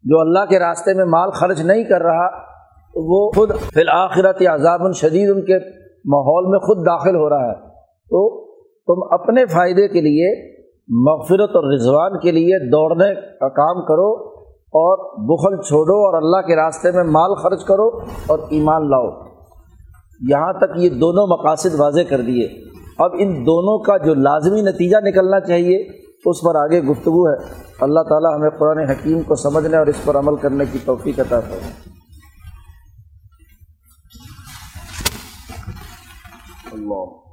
جو 0.04 0.20
اللہ 0.20 0.46
کے 0.50 0.60
راستے 0.60 0.94
میں 0.94 1.06
مال 1.06 1.32
خرچ 1.32 1.62
نہیں 1.62 1.84
کر 1.84 2.02
رہا، 2.02 2.30
تو 2.42 3.26
وہ 3.26 3.32
خود 3.32 3.52
فی 3.74 3.82
الآخرت 3.82 4.42
عذاب 4.42 4.84
الشدید 4.84 5.30
ان 5.30 5.46
کے 5.46 5.56
ماحول 6.06 6.46
میں 6.46 6.60
خود 6.60 6.86
داخل 6.86 7.16
ہو 7.16 7.30
رہا 7.30 7.50
ہے۔ 7.50 7.56
تو 8.10 8.48
تم 8.64 9.14
اپنے 9.14 9.46
فائدے 9.46 9.88
کے 9.88 10.02
لیے، 10.02 10.58
مغفرت 10.88 11.50
اور 11.50 11.74
رضوان 11.74 12.20
کے 12.20 12.32
لیے 12.32 12.70
دوڑنے 12.70 13.16
کا 13.16 13.50
کام 13.50 13.86
کرو 13.86 14.38
اور 14.50 14.98
بخل 15.14 15.62
چھوڑو 15.62 16.06
اور 16.06 16.24
اللہ 16.24 16.48
کے 16.48 16.56
راستے 16.56 16.92
میں 16.92 17.04
مال 17.04 17.36
خرچ 17.36 17.64
کرو 17.64 17.88
اور 18.28 18.40
ایمان 18.50 18.90
لاؤ۔ 18.90 19.27
یہاں 20.20 20.54
تک 20.54 20.72
یہ 20.76 20.90
دونوں 20.90 21.28
مقاصد 21.28 21.80
واضح 21.80 22.02
کر 22.10 22.22
دیے۔ 22.22 22.48
اب 22.98 23.12
ان 23.20 23.36
دونوں 23.36 23.84
کا 23.84 23.98
جو 23.98 24.14
لازمی 24.14 24.62
نتیجہ 24.62 24.98
نکلنا 25.02 25.40
چاہیے 25.40 26.08
اس 26.26 26.42
پر 26.42 26.56
آگے 26.56 26.82
گفتگو 26.82 27.30
ہے۔ 27.30 27.36
اللہ 27.82 28.00
تعالیٰ 28.00 28.36
ہمیں 28.36 28.50
قرآن 28.50 28.80
حکیم 28.80 29.22
کو 29.22 29.36
سمجھنے 29.36 29.78
اور 29.78 29.88
اس 29.88 29.96
پر 30.06 30.16
عمل 30.16 30.36
کرنے 30.36 30.66
کی 30.72 30.80
توفیق 30.86 31.20
عطا 31.20 31.40
کرے 31.40 31.70
اللہ۔ 36.72 37.27